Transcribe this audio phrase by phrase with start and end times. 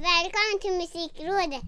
[0.00, 1.62] Välkommen till Musikrådet!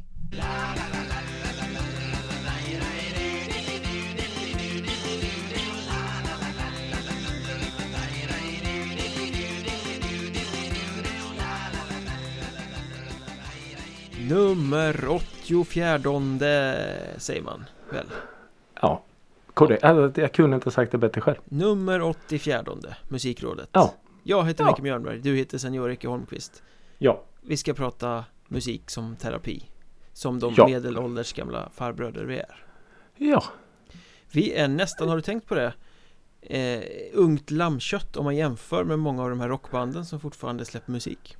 [14.28, 15.98] Nummer 84
[17.18, 18.06] säger man väl?
[18.80, 19.02] Ja,
[19.54, 19.84] korrekt.
[19.84, 21.38] Alltså, jag kunde inte sagt det bättre själv.
[21.44, 22.64] Nummer 84
[23.08, 23.68] Musikrådet.
[23.72, 23.94] Ja.
[24.22, 24.70] Jag heter Ja.
[24.70, 26.62] Micke Mjörnberg, du heter Senior Ecke Holmqvist.
[26.98, 29.62] Ja, Vi ska prata musik som terapi.
[30.12, 30.66] Som de Ja.
[30.68, 32.64] medelålders gamla farbröder vi är.
[33.16, 33.44] ja,
[34.32, 35.72] Vi är nästan, har du tänkt på det?
[36.40, 40.92] Eh, ungt lammkött om man jämför med många av de här rockbanden som fortfarande släpper
[40.92, 41.36] musik.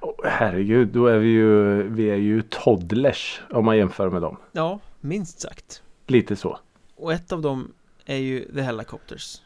[0.00, 4.36] Åh, herregud, då är vi ju, vi är ju toddlers om man jämför med dem.
[4.52, 5.82] Ja, minst sagt.
[6.06, 6.58] Lite så.
[6.96, 7.72] Och ett av dem
[8.04, 9.42] är ju The Helicopters.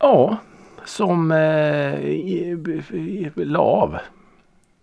[0.00, 0.36] Ja,
[0.84, 1.98] som eh,
[3.34, 3.98] la av.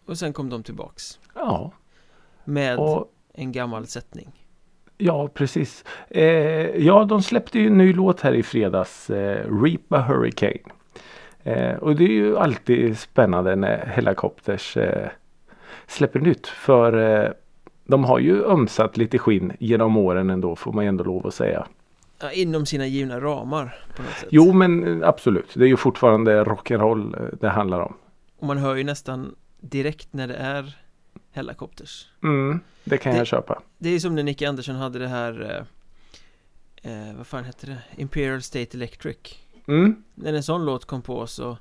[0.07, 1.19] Och sen kom de tillbaks.
[1.35, 1.71] Ja,
[2.45, 4.31] Med och en gammal sättning.
[4.97, 5.83] ja, precis.
[6.09, 6.25] Eh,
[6.85, 9.09] ja, de släppte ju en ny låt här i fredags.
[9.09, 10.59] Eh, Reap a Hurricane.
[11.43, 15.09] Eh, och det är ju alltid spännande när Helicopters eh,
[15.87, 16.47] släpper nytt.
[16.47, 17.31] För eh,
[17.85, 21.67] de har ju ömsat lite skinn genom åren ändå får man ändå lov att säga.
[22.19, 24.29] Ja, inom sina givna ramar på något sätt.
[24.31, 25.53] Jo men eh, absolut.
[25.55, 27.93] Det är ju fortfarande rock'n'roll eh, det handlar om.
[28.39, 29.35] Och man hör ju nästan
[29.69, 30.77] direkt när det är
[31.31, 32.07] Helicopters.
[32.23, 33.61] Mm, det kan Det- jag köpa.
[33.77, 35.65] Det är som när Nicky Andersson hade det här
[36.83, 37.77] eh, eh, Vad fan hette det?
[37.97, 39.17] Imperial State Electric
[39.67, 41.57] Mm, När en sån låt kom på så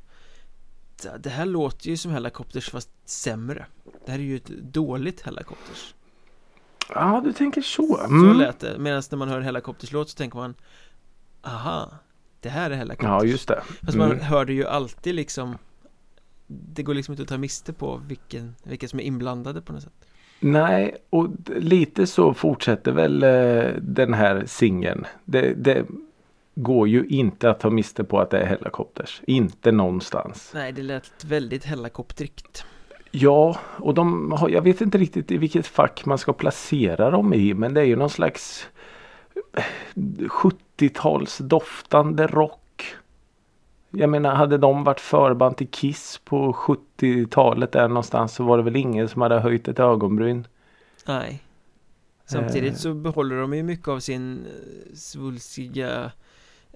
[1.19, 3.67] det- här låter ju som Helicopters fast sämre
[4.07, 5.95] Det här är ju ett dåligt Helicopters
[6.89, 7.97] ja du tänker så.
[7.97, 8.37] Så Mm.
[8.39, 10.55] lät det Medan när man hör en Helicopters låt så tänker man
[11.43, 11.93] Aha
[12.41, 13.63] Det här är Helicopters Ja just det.
[13.83, 14.25] Fast man Mm.
[14.25, 15.59] hör det ju alltid liksom
[16.47, 19.83] Det går liksom inte att ta miste på vilken, vilka som är inblandade på något
[19.83, 20.07] sätt
[20.41, 25.07] Nej, och lite så fortsätter väl eh, den här singeln.
[25.25, 25.87] Det, det
[26.55, 29.23] går ju inte att ta miste på att det är Helicopters.
[29.27, 30.51] Inte någonstans.
[30.55, 32.65] Nej, det lät väldigt Helicoptrigt
[33.11, 37.35] Ja, och de har, jag vet inte riktigt i vilket fack man ska placera dem
[37.35, 37.55] i.
[37.55, 38.69] Men det är ju någon slags
[39.53, 39.65] eh,
[39.95, 42.61] 70-tals doftande rock.
[43.99, 48.63] Jag menar, hade de varit förband till Kiss på 70-talet där någonstans så var det
[48.63, 50.47] väl ingen som hade höjt ett ögonbryn.
[51.07, 51.43] Nej
[52.25, 52.77] Samtidigt Eh.
[52.77, 56.13] så behåller de ju mycket av sin eh, svulstiga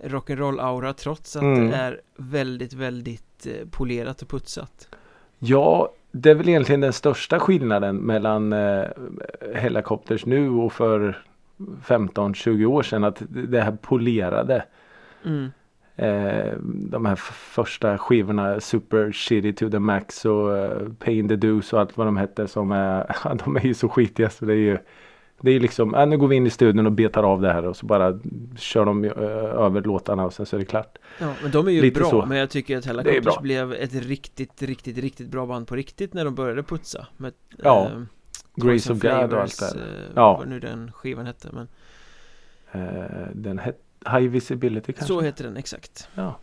[0.04, 1.68] rock'n'roll-aura trots att Mm.
[1.70, 4.88] det är väldigt, väldigt eh, polerat och putsat.
[5.38, 8.84] Ja, det är väl egentligen den största skillnaden mellan eh,
[9.54, 11.22] Helicopters nu och för
[11.84, 13.04] 15-20 år sedan.
[13.04, 14.64] Att det här polerade.
[15.24, 15.50] Mm.
[16.00, 21.72] Eh, de här första skivorna Super Shitty to the Max och eh, Pain the Deuce
[21.72, 23.06] och allt vad de hette som är,
[23.44, 24.78] de är ju så skitiga så det är ju
[25.40, 27.66] det är liksom, äh, nu går vi in i studion och betar av det här
[27.66, 28.18] och så bara
[28.56, 29.10] kör de eh,
[29.64, 30.98] över låtarna och sen så är det klart.
[31.18, 32.26] Ja, men de är ju Lite bra, så.
[32.26, 33.38] men jag tycker att bra.
[33.42, 37.06] blev ett riktigt, riktigt, riktigt bra band på riktigt när de började putsa.
[37.16, 38.02] Med, Ja, eh,
[38.54, 39.76] Grace of God och allt det här.
[39.76, 40.36] eh, Ja.
[40.38, 41.68] Vad nu den skivan hette, men
[42.72, 45.14] Eh, den hette High Visibility kanske?
[45.14, 46.08] så heter den exakt.
[46.14, 46.34] Ja.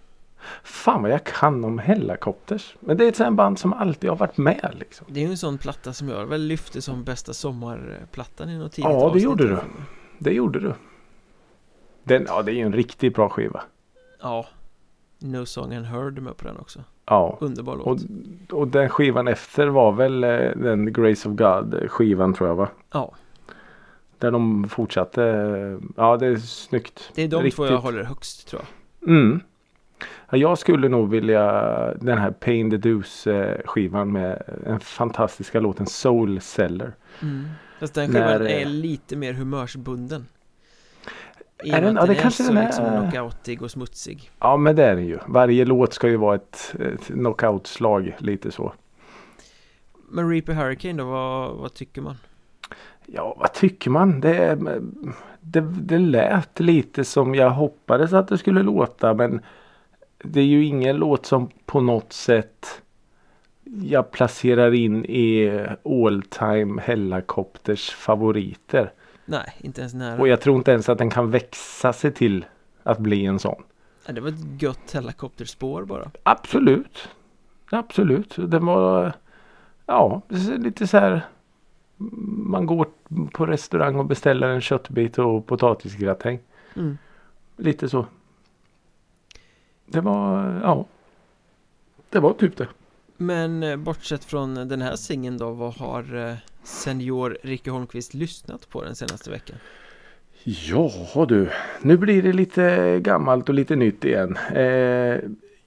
[0.63, 2.75] Fan vad jag kan om Helicopters.
[2.79, 5.07] Men det är ett sånt band som alltid har varit med liksom.
[5.09, 8.71] Det är ju en sån platta som jag väl lyfte som bästa sommarplattan i något
[8.71, 9.57] tidigt Ja, det gjorde du.
[10.17, 10.73] Det gjorde du.
[12.03, 13.61] Den, ja, det är ju en riktigt bra skiva.
[14.21, 14.45] Ja
[15.19, 17.37] No Song and Heard med på den också Ja.
[17.41, 22.33] Underbar låt Och, och den skivan efter var väl eh, den Grace of God skivan
[22.33, 22.69] tror jag va?
[22.91, 23.13] Ja,
[24.19, 25.21] Där de fortsatte.
[25.95, 27.11] Ja det är snyggt.
[27.15, 27.55] det är de Riktigt.
[27.55, 29.39] två jag håller högst tror jag Mm.
[30.29, 31.43] Ja, jag skulle nog vilja
[32.01, 33.27] den här Pain the Deuce
[33.65, 36.93] skivan med den fantastiska låten Soul Seller.
[37.79, 40.25] Fast den skivan När, eh, är lite mer humörsbunden
[41.63, 42.65] I Är den- ja, det är kanske så den är.
[42.65, 45.19] liksom knockoutig och smutsig Ja men det är den ju.
[45.27, 48.73] Varje låt ska ju vara ett, ett knockoutslag lite så.
[50.09, 52.15] Men Reaper Hurricane då, vad, vad tycker man?
[53.09, 54.19] Ja vad tycker man?
[54.19, 54.57] Det,
[55.41, 59.41] det, det lät lite som jag hoppades att det skulle låta men
[60.23, 62.81] det är ju ingen låt som på något sätt
[63.81, 65.49] jag placerar in i
[65.83, 68.93] all time Hellacopters favoriter.
[69.25, 72.45] Nej, inte ens nära Och jag tror inte ens att den kan växa sig till
[72.83, 73.63] att bli en sån.
[74.05, 77.09] ja, Det var ett gött helikopterspår bara Absolut.
[77.69, 78.35] Absolut.
[78.37, 79.13] Den var
[79.85, 80.21] ja,
[80.57, 81.21] lite så här.
[81.97, 82.87] Man går
[83.31, 86.39] på restaurang och beställer en köttbit och potatisgratäng.
[86.75, 86.97] mm.
[87.57, 88.05] Lite så.
[89.85, 90.85] Det var ja.
[92.09, 92.67] Det var typ det.
[93.17, 96.33] Men eh, bortsett från den här singeln då, vad har eh,
[96.63, 99.57] senior Ricky Holmqvist lyssnat på den senaste veckan?
[100.43, 101.49] Ja du,
[101.81, 104.37] nu blir det lite gammalt och lite nytt igen.
[104.53, 105.19] Eh,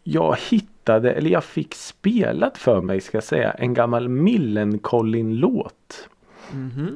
[0.03, 6.09] jag hittade, eller jag fick spelat för mig ska jag säga, en gammal Millencolin-låt.
[6.53, 6.89] Mhm, Eh,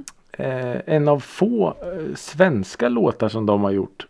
[0.87, 4.07] en av få eh, svenska låtar som de har gjort.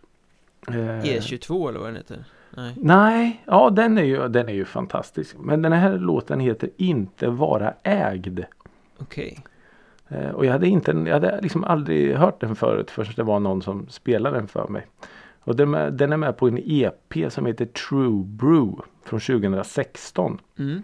[0.67, 2.23] Eh, E22 eller vad den heter?
[2.57, 5.35] Nej, Nej, ja den är, ju, den är ju fantastisk.
[5.39, 8.39] Men den här låten heter Inte vara ägd.
[8.97, 9.39] okej
[10.07, 13.39] Eh, och jag hade, inte, jag hade liksom aldrig hört den förut förrän det var
[13.39, 14.87] någon som spelade den för mig.
[15.39, 20.39] Och den, är- den är med på en EP som heter True Brew från 2016.
[20.59, 20.83] mm.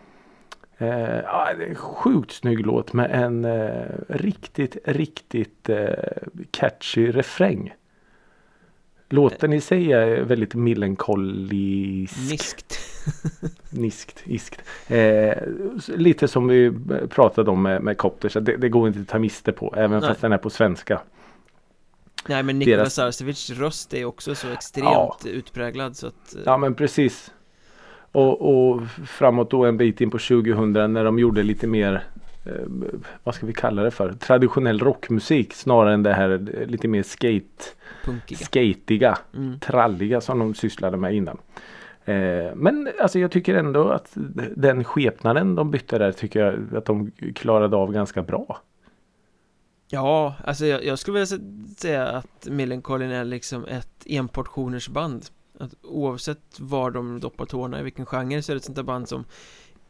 [0.82, 5.88] Eh, sjukt snygg låt med en eh, riktigt, riktigt eh,
[6.52, 7.74] catchy refräng.
[9.10, 12.30] Låten i sig är väldigt melankoliskt.
[12.32, 12.80] Niskt
[13.70, 14.62] Niskt, iskt.
[14.88, 15.34] Eh,
[15.88, 16.72] lite som vi
[17.10, 18.30] pratade om med, med Copter.
[18.30, 19.74] Så det, det går inte att ta miste på.
[19.78, 20.10] Även Nej.
[20.10, 21.02] fast den är på svenska.
[22.28, 25.18] Nej men Nikola Deras- Sarcevics röst är också så extremt Ja.
[25.26, 27.32] utpräglad så att eh, Ja men precis.
[28.12, 32.04] Och, och framåt då en bit in på 2000 när de gjorde lite mer
[32.46, 32.52] eh,
[33.24, 34.14] vad ska vi kalla det för?
[34.14, 37.64] Traditionell rockmusik snarare än det här eh, lite mer skate,
[38.06, 39.60] punkiga skatiga, mm.
[39.60, 41.38] tralliga som de sysslade med innan.
[42.06, 44.12] Eh, men alltså jag tycker ändå att
[44.56, 48.62] den skepnaden de bytte där tycker jag att de klarade av ganska bra.
[49.88, 55.26] Ja, alltså jag, jag skulle vilja sä- säga att Millencolin är liksom ett enportioners band
[55.62, 58.84] att Oavsett var de doppar tårna i vilken genre så är det ett sånt där
[58.84, 59.24] band som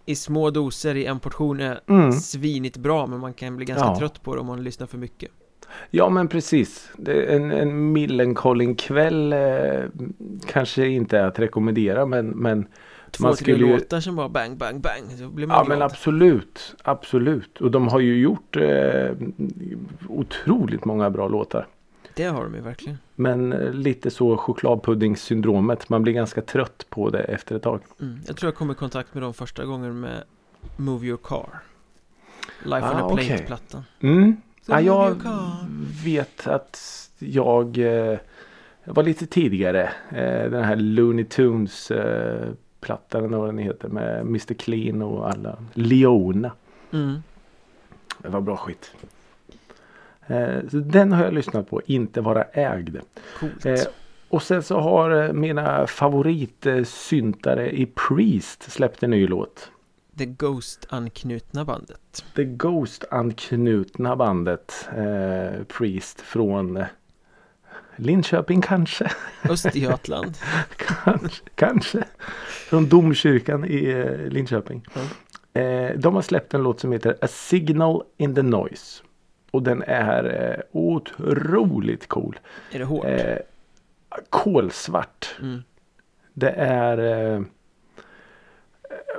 [0.05, 2.11] I små doser i en portion är Mm.
[2.11, 3.97] svinigt bra men man kan bli ganska Ja.
[3.99, 5.31] trött på det om man lyssnar för mycket
[5.89, 6.91] Ja men precis.
[7.07, 9.83] En, en Millencolin kväll eh,
[10.47, 12.67] kanske inte är att rekommendera men, men
[13.11, 15.63] Två, Man tre skulle ju- låtar som bara bang, bang, bang Så blir man Ja
[15.63, 17.61] glad men absolut, absolut.
[17.61, 19.11] Och de har ju gjort eh,
[20.09, 21.67] otroligt många bra låtar.
[22.15, 25.89] Det har de ju verkligen Men eh, lite så chokladpuddingsyndromet.
[25.89, 27.81] Man blir ganska trött på det efter ett tag.
[28.01, 28.19] mm.
[28.27, 30.23] Jag tror jag kom i kontakt med dem första gången med
[30.77, 31.49] Move Your Car
[32.63, 33.27] Life on Ah, a okej.
[33.27, 34.35] Plate-plattan Mm.
[34.67, 35.15] Move jag
[36.05, 36.79] vet att
[37.19, 38.19] jag eh,
[38.85, 39.83] var lite tidigare.
[40.09, 42.49] Eh, den här Looney Tunes eh,
[42.79, 45.57] plattan eller vad den heter med Mr Clean och alla.
[45.73, 46.51] Leona.
[46.91, 47.23] mm.
[48.17, 48.91] Det var bra skit.
[50.31, 51.81] Eh, så den har jag lyssnat på.
[51.85, 52.97] Inte vara ägd.
[53.39, 53.79] Coolt Eh,
[54.29, 59.71] och sen så har eh, mina favoritsyntare i Priest släppt en ny låt.
[60.13, 66.83] Det Ghost-anknutna bandet The Ghost-anknutna bandet eh, Priest från
[67.95, 69.11] Linköping kanske.
[69.49, 70.37] Östergötland
[70.75, 71.43] kanske.
[71.55, 72.03] Kanske.
[72.69, 74.85] Från domkyrkan i Linköping.
[75.53, 79.03] Eh, de har släppt en låt som heter A Signal in the Noise.
[79.51, 82.39] Och den är eh, otroligt cool.
[82.71, 83.05] Är det hårt?
[83.05, 83.37] Eh,
[84.29, 85.35] kolsvart.
[85.41, 85.63] Mm.
[86.33, 87.41] Det är eh,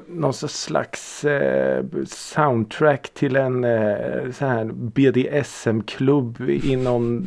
[0.07, 7.27] någon slags eh, soundtrack till en eh, BDSM-klubb i någon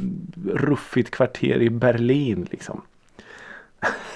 [0.54, 2.48] ruffigt kvarter i Berlin.
[2.52, 2.82] Liksom.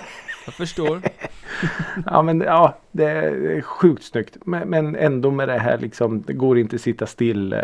[0.50, 1.02] Jag förstår
[2.06, 4.38] Ja men ja, det är sjukt snyggt.
[4.46, 7.60] Men, men ändå med det här liksom, det går inte att sitta still eh,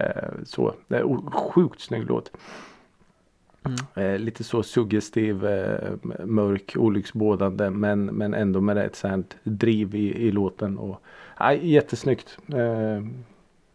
[0.45, 0.73] så.
[0.87, 2.31] Det är sjukt snygg låt.
[3.65, 4.13] Mm.
[4.13, 5.91] Eh, lite så suggestiv, eh,
[6.25, 10.77] mörk, olycksbådande men, men ändå med ett sånt driv i, i låten.
[10.77, 11.01] Och,
[11.39, 12.37] ja, jättesnyggt.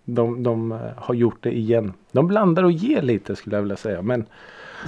[0.04, 1.92] De, de har gjort det igen.
[2.12, 4.02] De blandar och ger lite skulle jag vilja säga.
[4.02, 4.26] Men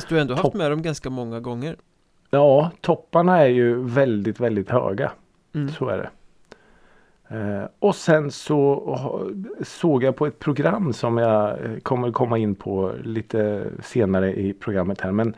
[0.08, 1.76] du har ändå haft med dem ganska många gånger
[2.32, 5.12] ja, topparna är ju väldigt, väldigt höga.
[5.54, 5.68] mm.
[5.72, 6.10] Så är det.
[7.36, 9.30] Eh, och sen så
[9.62, 14.52] såg jag på ett program som jag eh, kommer komma in på lite senare i
[14.52, 15.12] programmet här.
[15.12, 15.34] Men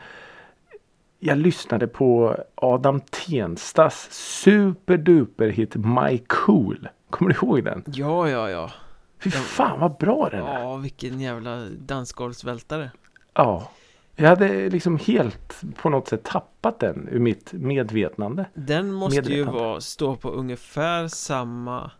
[1.19, 6.89] jag lyssnade på Adam Tenstas superduper hit My Cool.
[7.09, 7.83] Kommer du ihåg den?
[7.87, 8.71] Ja, ja, ja
[9.19, 10.59] Fy Den- fan vad bra den är.
[10.59, 12.91] Ja, vilken jävla dansgolvsvältare
[13.33, 13.69] Ja.
[14.15, 18.45] Jag hade liksom helt på något sätt tappat den ur mitt medvetande.
[18.53, 19.59] Den måste ju Medvetande.
[19.59, 21.91] vara, stå på ungefär samma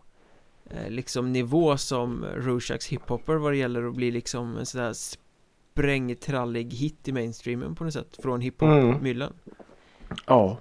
[0.70, 4.92] eh, liksom nivå som Rushaks hiphopper vad det gäller att bli liksom en sån där
[4.92, 8.42] sprängtrallig hit i mainstreamen på något sätt från Mm.
[8.42, 9.32] hiphop-myllan
[10.26, 10.58] Ja.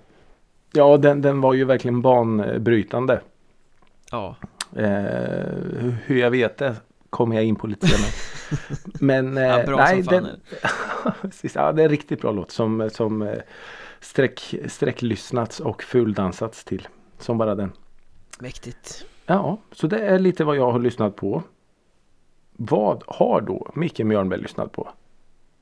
[0.74, 3.22] Ja, den, den var ju verkligen banbrytande.
[4.12, 4.36] Ja,
[4.76, 6.76] Eh, hur jag vet det
[7.10, 8.12] kommer jag in på lite senare.
[9.00, 10.28] Men eh, ja bra nej, som den,
[11.22, 13.38] precis, ja, det är en riktigt bra låt som, som eh,
[14.00, 16.88] sträck, sträcklyssnats och fuldansats till.
[17.20, 17.72] Som bara den.
[18.40, 21.44] Mäktigt Ja, så det är lite vad jag har lyssnat på.
[22.52, 24.90] Vad har då Micke Mjörnberg lyssnat på?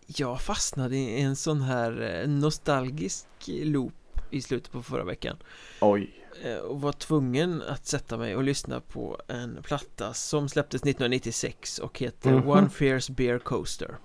[0.05, 3.93] Jag fastnade i en sån här eh, nostalgisk loop
[4.29, 5.37] i slutet på förra veckan
[5.81, 6.22] Oj.
[6.43, 11.79] Eh, och var tvungen att sätta mig och lyssna på en platta som släpptes 1996
[11.79, 12.47] och heter Mhm.
[12.49, 13.97] One Fierce Beer Coaster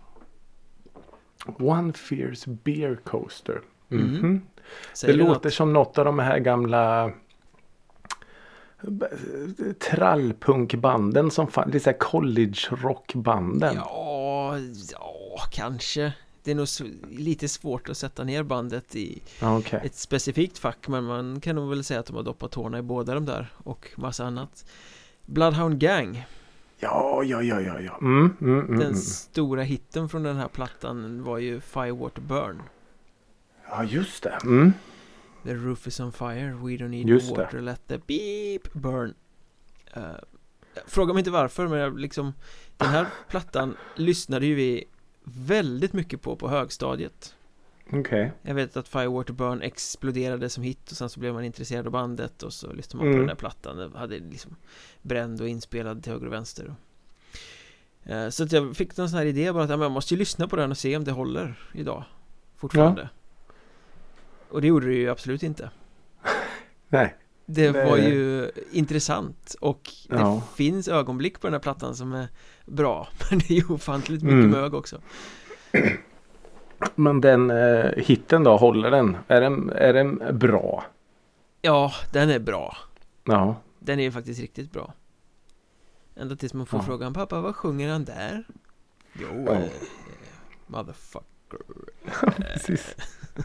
[1.59, 3.61] One Fierce Beer Coaster.
[3.89, 4.01] Mhm.
[4.03, 4.41] Mhm.
[4.93, 5.55] Det Säger du låter något?
[5.55, 7.13] som något av de här gamla
[9.79, 11.67] trallpunkbanden som fanns.
[11.73, 13.75] Lite så här college rockbanden.
[13.75, 14.55] Ja,
[14.93, 16.13] ja, kanske
[16.49, 16.69] Det är nog
[17.11, 19.81] lite svårt att sätta ner bandet i Okej.
[19.85, 22.83] ett specifikt fack Men man kan nog väl säga att de har doppat tårna i
[22.83, 24.71] båda de där och massa annat
[25.27, 26.27] Bloodhound Gang
[26.79, 27.99] Ja, ja, ja, ja, ja.
[28.03, 28.95] Mm, mm, mm, Den mm.
[28.95, 32.63] stora hitten från den här plattan var ju Firewater Burn
[33.71, 34.39] Ja, just det.
[34.45, 34.73] Mm.
[35.45, 37.43] The roof is on fire, we don't need Just det.
[37.43, 39.15] water, let the beep burn
[39.97, 40.03] uh,
[40.87, 42.33] Fråga mig inte varför men jag liksom
[42.77, 44.85] Den här plattan lyssnade ju vi
[45.37, 47.35] väldigt mycket på på högstadiet
[47.93, 48.33] Okej.
[48.43, 51.93] Jag vet att Firewater Burn exploderade som hit och sen så blev man intresserad av
[51.93, 53.19] bandet och så lyssnade man på Mm.
[53.19, 54.57] den där plattan Den hade liksom
[55.03, 56.75] bränd och inspelad till höger och vänster
[58.05, 60.19] Eh, Så att jag fick någon sån här idé bara att ja, jag måste ju
[60.19, 62.05] lyssna på den och se om det håller idag
[62.57, 63.09] Fortfarande
[64.49, 65.71] Och det gjorde det ju absolut inte
[66.89, 67.17] Nej.
[67.47, 70.43] Det Det- var ju intressant och det Ja.
[70.57, 72.29] finns ögonblick på den här plattan som är
[72.69, 74.51] bra Men det är ju ofantligt mycket Mm.
[74.51, 75.01] mög också
[76.95, 79.17] Men den eh, hitten då, håller den?
[79.29, 80.85] Är den, är den bra?
[81.63, 82.77] Ja, den är bra
[83.25, 83.57] Ja.
[83.79, 84.93] Den är ju faktiskt riktigt bra
[86.17, 86.85] Ända tills man får Ja.
[86.85, 88.45] frågan Pappa, vad sjunger han där?
[89.13, 89.53] Jo, Ja.
[89.53, 89.71] eh,
[90.67, 91.59] Motherfucker
[92.37, 92.97] Precis.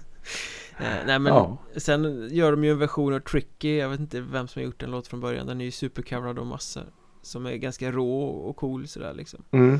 [0.80, 1.58] eh, Nej men Ja.
[1.78, 4.80] Sen gör de ju en version av Tricky Jag vet inte vem som har gjort
[4.80, 6.84] den låt från början Den är ju supercoverad av massor
[7.24, 9.74] Som är ganska rå och cool sådär liksom Mm.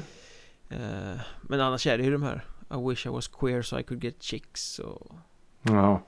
[0.70, 3.84] eh, Men annars är det ju de här I wish I was queer so I
[3.84, 5.12] could get chicks och
[5.66, 6.04] Ja.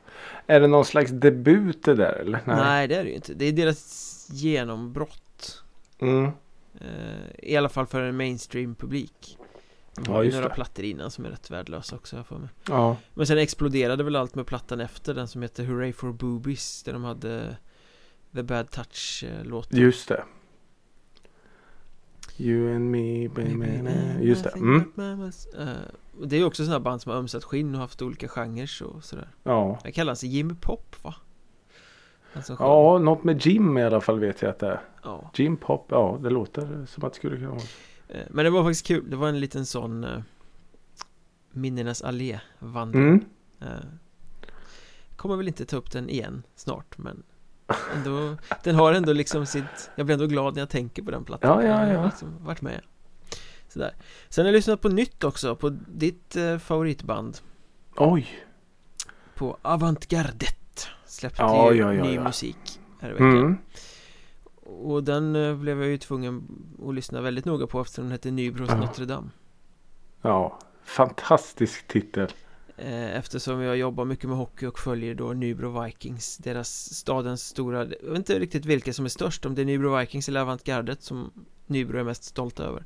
[0.47, 2.39] Är det någon slags debut det där eller?
[2.45, 5.63] Nej, det är det ju inte Det är deras genombrott
[5.99, 6.25] Mm.
[6.79, 9.37] eh, I alla fall för en mainstream-publik
[9.95, 10.55] De Ja, har ju just några det.
[10.55, 12.97] plattor innan som är rätt värdelösa också jag för mig Ja.
[13.13, 16.93] Men sen exploderade väl allt med plattan efter den som heter Hooray for Boobies Där
[16.93, 17.55] de hade
[18.35, 20.23] The Bad Touch-låten Just det.
[22.37, 23.89] You and me baby.
[24.21, 24.49] Just det.
[24.55, 24.91] Mm.
[25.57, 25.67] Eh,
[26.23, 29.03] Det är ju också sådana band som har ömsat skinn och haft olika genrer och
[29.03, 29.79] sådär Ja.
[29.83, 31.15] Han sig Jimmy Pop va?
[32.33, 32.55] Sjöng.
[32.59, 34.81] Ja, något med Jim i alla fall vet jag att det är.
[35.03, 35.31] ja.
[35.35, 37.61] Jim Pop, ja det låter som att det skulle kunna vara.
[38.07, 40.19] Eh, Men det var faktiskt kul, det var en liten sån eh,
[41.51, 43.25] Minnenas allé-vandring Mm.
[43.61, 43.85] Eh,
[45.15, 47.23] Kommer väl inte ta upp den igen snart men
[47.95, 51.23] ändå, Den har ändå liksom sitt Jag blir ändå glad när jag tänker på den
[51.25, 52.05] plattan Ja, ja, Jag har ja.
[52.05, 52.81] liksom varit med
[53.67, 53.93] Sådär
[54.29, 57.37] Sen har jag lyssnat på nytt också på ditt eh, favoritband
[57.95, 58.27] Oj.
[59.35, 62.23] På Avantgardet Släppte Ja, ja, ja, ny ja.
[62.23, 63.57] musik här i veckan Mm.
[64.67, 66.43] Och den eh, blev jag ju tvungen
[66.87, 68.75] att lyssna väldigt noga på eftersom den hette Nybros Ja.
[68.77, 69.29] Notre Dame
[70.21, 70.59] Ja.
[70.83, 72.27] Fantastisk titel.
[72.77, 77.79] Eh, Eftersom jag jobbar mycket med hockey och följer då Nybro Vikings Deras stadens stora
[77.79, 81.03] Jag vet inte riktigt vilka som är störst Om det är Nybro Vikings eller Avantgardet
[81.03, 81.31] som
[81.67, 82.83] Nybro är mest stolt över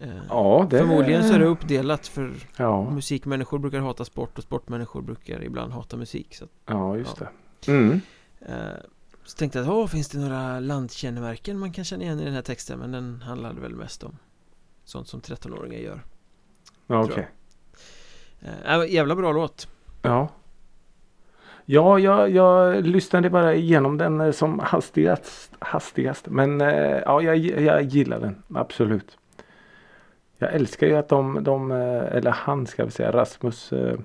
[0.00, 4.44] Eh, Ja, det Förmodligen så är det uppdelat för Ja, musikmänniskor brukar hata sport och
[4.44, 7.26] sportmänniskor brukar ibland hata musik så, att, ja just Ja.
[7.64, 7.72] det.
[7.72, 8.00] Mm.
[8.40, 8.54] eh,
[9.24, 12.42] så tänkte jag, åh, finns det några landkännemärken man kan känna igen i den här
[12.42, 12.78] texten?
[12.78, 14.16] Men den handlade väl mest om
[14.84, 16.04] sånt som 13-åringar gör
[16.86, 17.18] Ja, okej.
[17.18, 17.24] eh,
[18.66, 19.68] äh, Jävla bra låt
[20.02, 20.28] Ja.
[21.64, 25.52] Ja, jag, jag lyssnade bara igenom den eh, som hastigast.
[25.58, 26.26] hastigast.
[26.28, 28.42] Men eh, ja, jag, jag gillar den.
[28.54, 29.18] Absolut.
[30.38, 33.72] Jag älskar ju att de, de eh, eller han ska vi säga, Rasmus.
[33.72, 33.98] eh,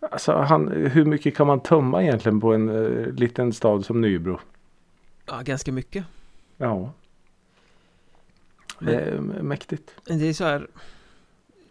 [0.00, 4.40] Alltså han, hur mycket kan man tömma egentligen på en eh, liten stad som Nybro?
[5.26, 6.04] Ja, ganska mycket
[6.56, 6.90] Ja,
[8.78, 9.90] Men- mäktigt.
[10.04, 10.66] Det är så här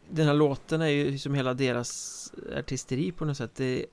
[0.10, 3.86] Den här låten är ju som hela deras artisteri på något sätt Det är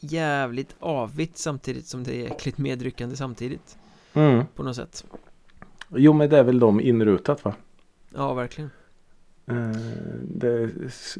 [0.00, 3.78] jävligt avigt samtidigt som det är äckligt medryckande samtidigt
[4.14, 4.44] Mm.
[4.54, 5.04] På något sätt
[5.96, 7.54] Jo, men det är väl de inrutat va?
[8.14, 8.70] Ja, verkligen
[9.46, 9.70] Eh,
[10.22, 10.70] Det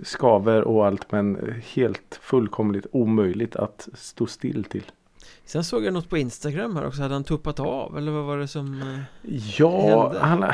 [0.04, 4.84] skaver och allt men helt fullkomligt omöjligt att stå still till.
[5.44, 8.38] Sen såg jag något på Instagram här också Hade han tuppat av eller vad var
[8.38, 9.00] det som eh,
[9.58, 10.18] Ja, hände?
[10.20, 10.52] han,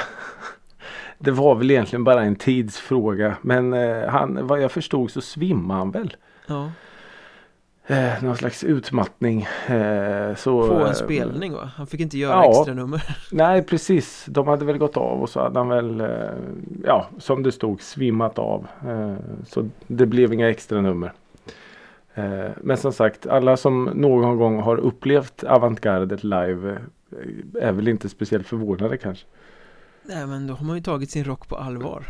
[1.24, 5.78] det var väl egentligen bara en tidsfråga men eh, han, vad jag förstod så svimmade
[5.78, 6.16] han väl.
[6.46, 6.70] Ja
[7.86, 9.46] eh, någon slags utmattning.
[9.66, 11.70] Eh, så, På eh, en spelning va?
[11.76, 12.50] Han fick inte göra Ja.
[12.50, 13.02] extra nummer.
[13.32, 16.08] Nej precis, de hade väl gått av och så hade han väl, eh,
[16.84, 18.66] ja som det stod, svimmat av.
[18.88, 19.14] Eh,
[19.46, 21.12] så det blev inga extra nummer.
[22.14, 27.88] Eh, men som sagt, alla som någon gång har upplevt avantgardet live eh, är väl
[27.88, 29.26] inte speciellt förvånade kanske.
[30.06, 32.04] Nej men då har man ju tagit sin rock på allvar.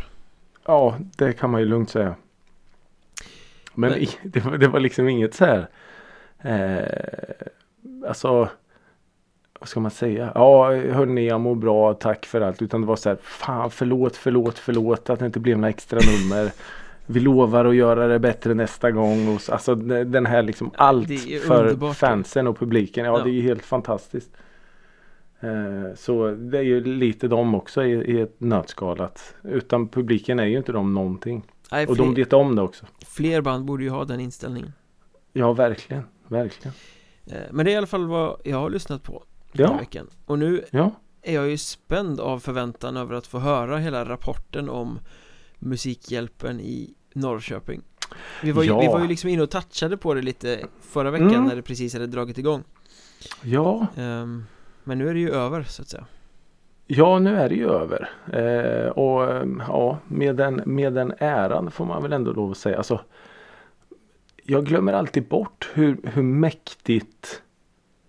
[0.65, 2.15] Ja, det kan man ju lugnt säga.
[3.73, 5.67] Men, Men- det, var, det var liksom inget så här.
[6.41, 8.49] Eh, alltså.
[9.59, 10.31] Vad ska man säga?
[10.35, 12.61] Ja, hörni, jag mår bra, tack för allt.
[12.61, 13.17] Utan det var så här.
[13.21, 16.51] Fan, förlåt, förlåt, förlåt att det inte blev några extra nummer.
[17.05, 19.35] Vi lovar att göra det bättre nästa gång.
[19.35, 21.07] Och, alltså den här liksom allt
[21.47, 21.95] för underbart.
[21.95, 23.05] fansen och publiken.
[23.05, 23.23] Ja, Ja.
[23.23, 24.29] det är ju helt fantastiskt.
[25.39, 29.07] Eh, Så det är ju lite de också i, ett nötskal
[29.43, 31.43] utan publiken är ju inte de någonting.
[31.71, 32.85] Nej, Och de vet om det också.
[33.05, 34.73] fler band borde ju ha den inställningen.
[35.33, 36.03] Ja, verkligen.
[36.27, 36.73] Verkligen.
[37.27, 39.79] Eh, Men det är i alla fall vad jag har lyssnat på den här Ja,
[39.79, 40.07] veckan.
[40.25, 40.91] Och nu ja.
[41.21, 44.99] är jag ju spänd av förväntan över att få höra hela rapporten om
[45.59, 47.81] Musikhjälpen i Norrköping.
[48.43, 48.79] Vi var, ju, Ja.
[48.79, 51.43] vi var ju liksom inne och touchade på det lite förra veckan Mm.
[51.43, 52.63] när det precis hade dragit igång.
[53.43, 54.43] Ja, Ehm,
[54.85, 56.05] men nu är det ju över så att säga.
[56.87, 58.09] ja nu är det ju över.
[58.33, 62.57] Eh, och eh, ja, med den, med den äran får man väl ändå lov att
[62.57, 62.77] säga.
[62.77, 63.01] Alltså,
[64.43, 67.41] jag glömmer alltid bort hur, hur mäktigt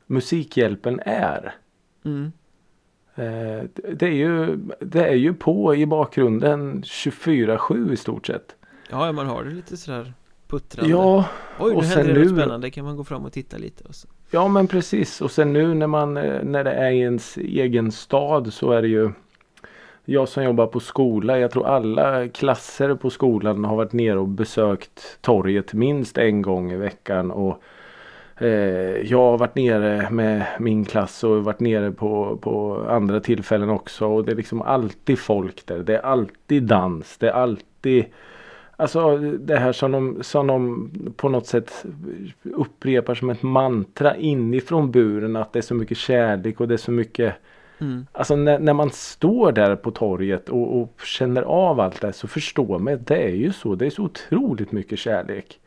[0.07, 1.55] Musikhjälpen är.
[2.05, 2.33] Mm.
[3.15, 8.57] Eh, det- det, är ju, det är ju på i bakgrunden 24-7 i stort sett.
[8.91, 10.13] Ja, man har det lite sådär
[10.49, 10.91] puttrande.
[10.91, 11.25] Ja,
[11.61, 12.71] Oj, nu och händer sen det något nu- spännande.
[12.71, 14.09] Kan man gå fram och titta lite och så.
[14.31, 15.21] Ja men precis.
[15.21, 18.83] Och sen nu när man eh, när det är i ens egen stad så är
[18.83, 19.11] det ju
[20.05, 24.29] Jag som jobbar på skola, jag tror alla klasser på skolan har varit nere och
[24.29, 27.31] besökt torget minst en gång i veckan.
[27.31, 27.63] Och
[28.39, 28.49] eh,
[29.11, 34.07] Jag har varit nere med min klass och varit nere på, på andra tillfällen också.
[34.07, 35.79] Och det är liksom alltid folk där.
[35.79, 38.05] Det är alltid dans, det är alltid
[38.77, 41.85] Alltså det här som de, som de på något sätt
[42.43, 46.79] upprepar som ett mantra inifrån buren att det är så mycket kärlek och det är
[46.79, 47.37] så mycket
[47.79, 48.07] Mm.
[48.13, 52.29] Alltså när, när man står där på torget och, och känner av allt det så
[52.29, 53.75] förstår man att det är ju så.
[53.75, 55.61] Det är så otroligt mycket kärlek.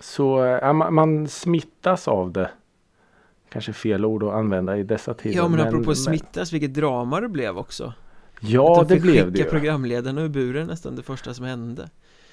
[0.00, 2.50] Så ja, man, man smittas av det.
[3.48, 5.36] Kanske fel ord att använda i dessa tider.
[5.36, 7.92] Ja, men apropå smittas, vilket drama det blev också.
[8.40, 9.44] Ja, de det blev det ju.
[9.44, 11.88] programledarna ur buren nästan det första som hände.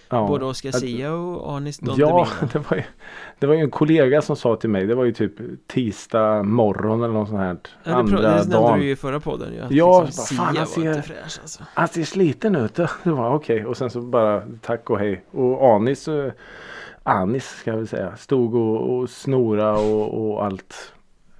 [0.10, 0.28] Ja.
[0.28, 2.84] Både Oscar Sia och Anis Don Ja, det var, ju,
[3.39, 4.86] det var ju en kollega som sa till mig.
[4.88, 5.34] Det var ju typ
[5.68, 7.58] tisdag morgon eller något sånt här.
[7.84, 8.80] Ja, andra det nämnde dagen.
[8.80, 11.02] du ju i förra podden ju, att Ja, liksom, fan, Sia han var ser- inte
[11.02, 11.63] fräsch alltså.
[11.74, 12.76] Han ser sliten ut.
[13.04, 13.65] Det var okej.
[13.65, 15.24] Och sen så bara tack och hej.
[15.32, 16.32] Och Anis, eh,
[17.04, 20.94] Anis ska jag väl säga, stod och, och snora och, och allt.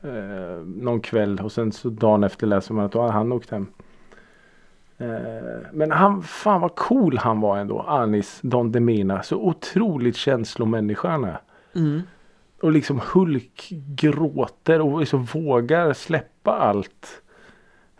[0.04, 3.49] Eh, någon kväll och sen så dagen efter läser man att då har han åkt
[3.51, 3.67] hem.
[4.97, 7.81] Eh, men han, fan vad cool han var ändå.
[7.81, 9.23] Anis Don Demina.
[9.23, 11.41] Så otroligt känslomänniska är.
[11.75, 12.01] Mm.
[12.62, 17.21] Och liksom Hulk gråter och liksom vågar släppa allt.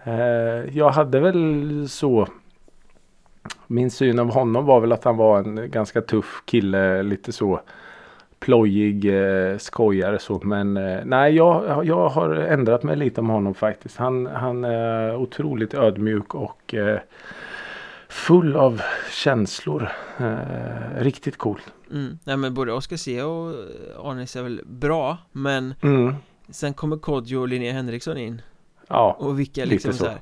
[0.04, 2.28] Eh, jag hade väl så.
[3.68, 7.04] Min syn av honom var väl att han var en ganska tuff kille.
[7.04, 7.62] Lite så
[8.46, 10.40] plojig eh, skojare så.
[10.44, 13.98] Men eh, nej jag, jag har ändrat mig lite om honom faktiskt.
[13.98, 17.00] Han, han är otroligt ödmjuk och eh,
[18.10, 18.82] full av
[19.12, 19.90] känslor.
[20.18, 21.60] Eh, riktigt cool.
[21.92, 22.20] Mm.
[22.24, 23.54] Nej men både Oscar Sia och
[24.12, 26.16] Anis är väl bra Men Mm.
[26.50, 28.42] sen kommer Kodjo och Linnea Henriksson in
[28.88, 29.16] Ja.
[29.20, 29.98] Och vilka Lite liksom så.
[29.98, 30.20] så här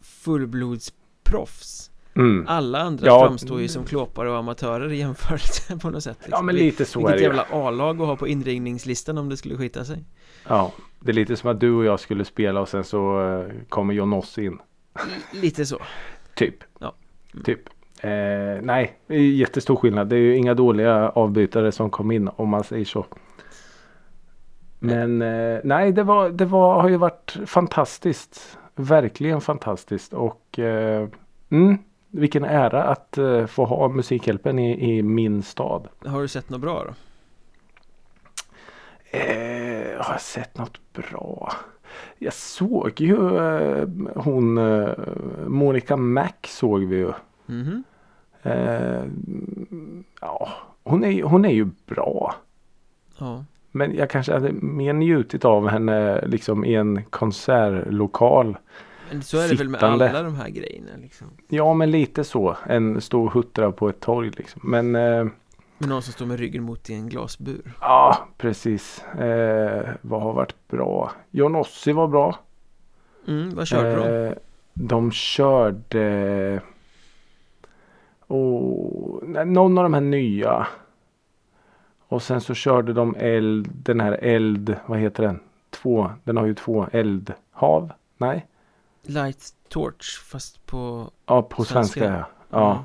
[0.00, 2.44] Fullblodsproffs Mm.
[2.48, 3.26] Alla andra Ja.
[3.26, 6.32] framstår ju som klåpare och amatörer i jämförelse på något sätt liksom.
[6.36, 7.26] Ja men lite så är Vilket det ju.
[7.36, 10.04] jävla A-lag att ha på inringningslistan om det skulle skita sig
[10.48, 13.52] Ja, det är lite som att du och jag skulle spela och sen så eh,
[13.68, 14.58] kommer John Oss in.
[15.32, 15.78] Lite så
[16.34, 16.54] Typ.
[16.78, 16.94] Ja.
[17.32, 17.44] Mm.
[17.44, 17.60] Typ.
[18.00, 18.10] Eh,
[18.62, 20.08] nej, det är jättestor skillnad.
[20.08, 23.06] Det är ju inga dåliga avbytare som kom in om man säger så.
[24.78, 28.58] Men eh, nej, det, var, det var, har ju varit fantastiskt.
[28.74, 30.12] Verkligen fantastiskt.
[30.12, 31.08] Och eh,
[31.50, 31.78] mm,
[32.10, 35.88] vilken ära att eh, få ha Musikhjälpen i, i min stad.
[36.06, 36.94] Har du sett något bra då?
[39.18, 41.52] Eh, har jag sett något bra?
[42.18, 44.54] Jag såg ju eh, hon
[45.46, 47.12] Monica Mac såg vi ju.
[47.46, 47.84] Mhm
[48.42, 49.04] Eh,
[50.20, 50.48] ja,
[50.82, 52.34] hon är, hon är ju bra.
[53.18, 58.56] Ja Men jag kanske hade mer njutit av henne liksom i en konsertlokal.
[59.10, 62.56] Men så är det väl med alla de här grejerna liksom Ja men lite så.
[62.66, 64.60] Än stå och huttra på ett torg liksom.
[64.64, 65.24] Men eh,
[65.78, 67.74] Med någon som står med ryggen mot i en glasbur.
[67.80, 69.04] Ja, precis.
[69.04, 71.12] Eh, vad har varit bra?
[71.30, 72.38] Johnossi var bra.
[73.28, 74.26] Mm, vad körde de?
[74.26, 74.32] Eh,
[74.74, 76.60] de körde...
[78.26, 80.66] Oh, någon av de här nya.
[82.08, 85.40] Och sen så körde de eld, den här eld, vad heter den?
[85.70, 87.92] Två, den har ju två eldhav.
[88.16, 88.46] Nej?
[89.02, 92.26] Light Torch fast på Ja, på svenska, Svenska.
[92.50, 92.84] ja.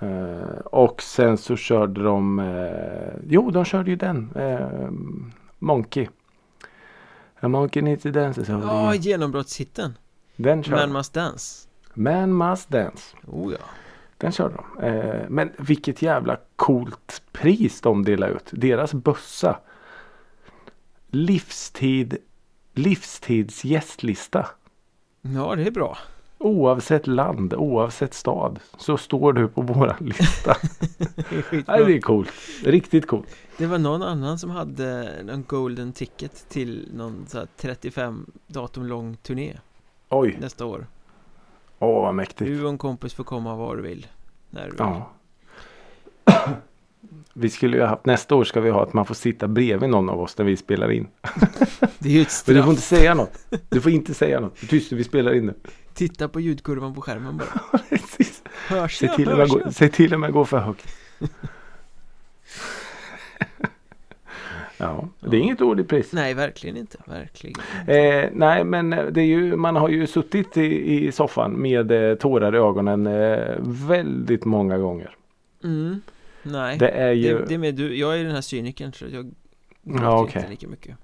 [0.00, 0.06] ja.
[0.06, 4.90] Eh, och sen så körde de, eh, jo de körde ju den, eh,
[5.58, 6.08] Monkey.
[7.40, 8.44] A monkey needs to dance.
[8.48, 9.98] Ja, genombrottshitten
[10.36, 13.16] den körde Man Man, Must Dance Man Must Dance.
[13.26, 13.58] Oh ja
[14.18, 14.84] Den körde de.
[14.86, 18.48] Eh, men vilket jävla coolt pris de delar ut.
[18.52, 19.58] Deras bössa.
[21.10, 22.16] Livstid,
[22.74, 24.46] livstids gästlista.
[25.32, 25.98] Ja, det är bra
[26.38, 30.56] Oavsett land, oavsett stad så står du på våran lista.
[31.30, 31.64] Det är.
[31.66, 32.30] Nej, det är coolt.
[32.64, 33.26] Riktigt coolt.
[33.58, 38.86] Det var någon annan som hade en golden ticket till någon så här 35 datum
[38.86, 39.58] lång turné
[40.08, 40.86] Oj, nästa år
[41.78, 42.50] åh vad mäktigt.
[42.50, 44.06] Du och en kompis får komma var du vill
[44.50, 45.10] När du vill Ja.
[47.34, 49.90] Vi skulle ju ha haft, nästa år ska vi ha att man får sitta bredvid
[49.90, 51.06] någon av oss när vi spelar in.
[51.98, 53.38] Det är ju ett Men du får straff inte säga något.
[53.68, 54.56] Du får inte säga något.
[54.56, 55.54] Tyst, vi spelar in nu.
[55.94, 58.42] Titta på ljudkurvan på skärmen bara Precis.
[58.68, 59.16] Hörs jag?
[59.16, 59.74] till, Hörs går, jag?
[59.74, 60.86] se till om jag går för högt.
[64.76, 66.12] Ja, det är inget dåligt pris.
[66.12, 71.06] Nej, verkligen inte Verkligen Eh, nej, men det är ju, man har ju suttit i,
[71.06, 73.54] i soffan med eh, tårar i ögonen eh,
[73.88, 75.16] väldigt många gånger.
[75.64, 76.00] mm.
[76.44, 77.38] Nej, Det är ju...
[77.38, 79.34] det, det med du, jag är den här cynikern så jag
[79.82, 80.36] Ja, okej.
[80.40, 80.96] inte lika mycket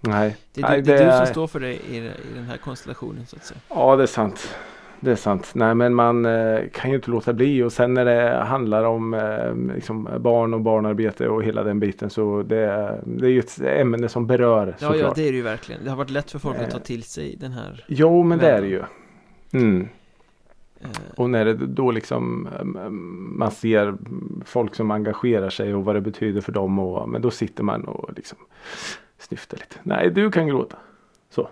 [0.00, 0.36] nej.
[0.54, 2.56] Det är, nej, du, det är du som står för det i, i den här
[2.56, 4.54] konstellationen så att säga Ja, det är sant.
[5.00, 5.50] Det är sant.
[5.54, 7.62] Nej, men man eh, kan ju inte låta bli.
[7.62, 12.10] Och sen när det handlar om eh, liksom barn och barnarbete och hela den biten
[12.10, 12.66] så det,
[13.06, 14.96] det är ju ett ämne som berör Ja, såklart.
[15.00, 16.82] ja, det är det ju verkligen Det har varit lätt för folk att ta Eh.
[16.82, 18.82] till sig den här Jo, men det är det ju.
[19.52, 19.88] Mm.
[20.80, 22.90] Eh, Och när det då liksom eh,
[23.38, 23.94] man ser
[24.44, 26.78] folk som engagerar sig och vad det betyder för dem.
[26.78, 28.38] Och, men då sitter man och liksom
[29.18, 29.76] snyftar lite.
[29.82, 30.76] Nej, du kan gråta.
[31.30, 31.48] Så.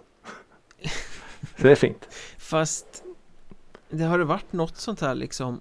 [1.57, 2.09] Så det är fint.
[2.39, 3.05] Fast
[3.91, 5.61] Det har det varit något sånt här liksom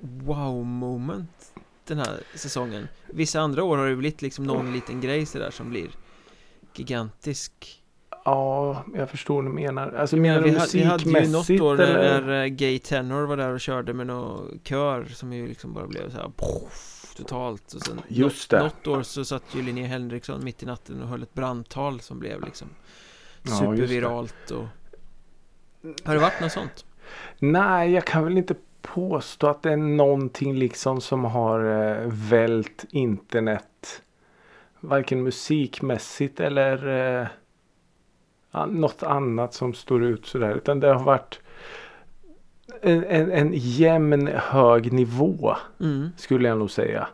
[0.00, 5.26] Wow moment Den här säsongen Vissa andra år har det blivit liksom någon liten grej
[5.26, 5.88] sådär som blir
[6.74, 7.83] Gigantisk
[8.24, 9.92] Ja, jag förstår vad du menar.
[9.92, 12.22] Alltså menar du vi, ha, vi hade ju något musikmässigt år när, eller?
[12.22, 15.86] när eh, Gay Tenor var där och körde med någon kör som ju liksom bara
[15.86, 18.64] blev så här poff, totalt och sen Just något, det.
[18.64, 22.18] något år så satt ju Linnea Henriksson mitt i natten och höll ett brandtal som
[22.18, 22.68] blev liksom
[23.42, 24.66] Ja, superviralt och
[26.04, 26.84] Har det varit något sånt?
[27.38, 32.84] Nej, jag kan väl inte påstå att det är någonting liksom som har eh, vält
[32.90, 34.02] internet.
[34.80, 36.88] Varken musikmässigt eller
[37.20, 37.26] eh,
[38.66, 40.54] något annat som står ut sådär.
[40.54, 41.40] Utan det har varit
[42.82, 46.08] en, en, en jämn hög nivå Mm.
[46.16, 47.08] skulle jag nog säga.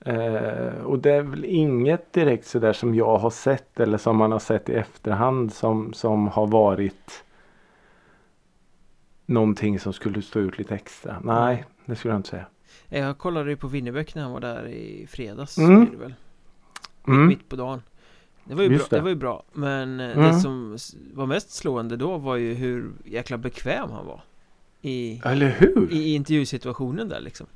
[0.00, 4.32] Eh, och det är väl inget direkt sådär som jag har sett eller som man
[4.32, 7.24] har sett i efterhand som, som har varit
[9.26, 11.16] någonting som skulle stå ut lite extra.
[11.22, 12.46] Nej, det skulle jag inte säga.
[12.88, 15.86] Jag kollade ju på Winnerbäck när han var där i fredags Mm.
[17.06, 17.26] Mm.
[17.26, 17.82] Mitt på dagen
[18.44, 18.96] Det var ju bra, det.
[18.96, 19.02] det.
[19.02, 20.40] var ju bra Men eh, det Mm.
[20.40, 24.20] som s- var mest slående då var ju hur jäkla bekväm han var
[24.82, 25.88] I, Eller hur?
[25.92, 27.46] i intervjusituationen där liksom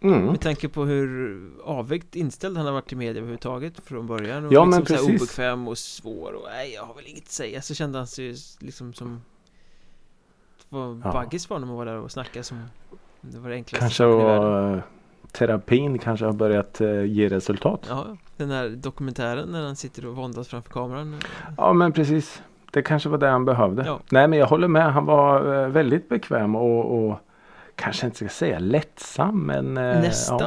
[0.00, 0.24] Mm.
[0.26, 4.52] Med tanke på hur avvägt inställd han har varit till media överhuvudtaget från början och
[4.52, 5.22] Ja, liksom men precis.
[5.22, 8.34] obekväm och svår och nej jag har väl inget att säga så kände han sig
[8.58, 9.20] liksom som
[10.68, 11.12] Vad Ja.
[11.12, 12.62] baggis för honom att vara där och snacka som
[13.20, 14.82] Det var det enklaste Kanske saken
[15.28, 17.86] eh, terapin kanske har börjat eh, ge resultat.
[17.88, 18.04] Ja.
[18.08, 21.16] Ja, den här dokumentären när han sitter och våndas framför kameran
[21.74, 22.42] men precis.
[22.72, 23.84] Det kanske var det han behövde.
[23.86, 24.00] Ja.
[24.10, 24.92] Nej men jag håller med.
[24.92, 27.18] Han var eh, väldigt bekväm och, och
[27.74, 30.38] kanske inte ska säga lättsam men eh, Nästan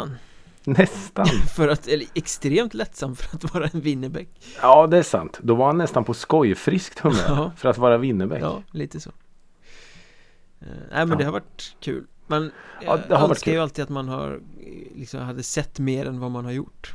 [0.64, 1.26] Ja, nästan.
[1.56, 4.30] För att, eller extremt lättsam för att vara en Winnerbäck
[4.62, 5.40] Ja det är sant.
[5.44, 7.52] Då var han nästan på skojfriskt humör Ja.
[7.58, 8.42] för att vara Winnerbäck.
[8.44, 9.12] Ja, lite så
[10.62, 11.16] Eh, Nej men Ja.
[11.16, 12.52] det har varit kul Man
[12.86, 14.40] Ja, det har önskar ju alltid att man har
[14.96, 16.94] liksom hade sett mer än vad man har gjort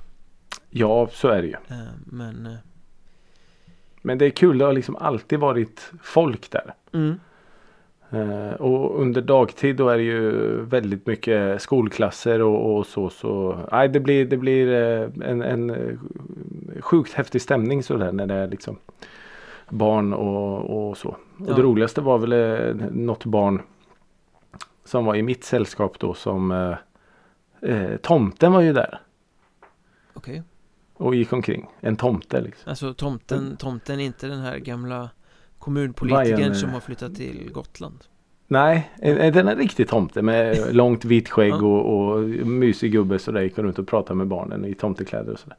[0.71, 1.53] Ja, så är det ju.
[1.69, 2.53] Eh, Men eh,
[4.03, 4.59] Men det är kul.
[4.59, 6.75] Det har liksom alltid varit folk där.
[6.93, 7.15] mm,
[8.11, 10.31] Eh, och under dagtid då är det ju
[10.63, 13.11] väldigt mycket skolklasser och, och så.
[13.11, 14.69] så nej, det blir, det blir
[15.23, 15.99] en, en
[16.81, 18.77] sjukt häftig stämning sådär när det är liksom
[19.69, 21.09] barn och, och så.
[21.09, 21.17] Och
[21.49, 21.55] Ja.
[21.55, 23.63] det roligaste var väl något barn
[24.87, 26.75] som var i mitt sällskap då som eh,
[27.61, 29.01] Eh, tomten var ju där
[30.15, 30.43] Okej
[30.95, 31.67] och gick omkring.
[31.81, 32.71] En tomte liksom.
[32.71, 35.11] Alltså tomten, tomten är inte den här gamla
[35.59, 38.05] kommunpolitikern Vajen, som eh, har flyttat till Gotland
[38.49, 43.19] Nej, en, en, den är riktig tomte med långt vitt skägg och, och mysig gubbe
[43.19, 45.57] så där gick runt och pratade med barnen i tomtekläder och sådär.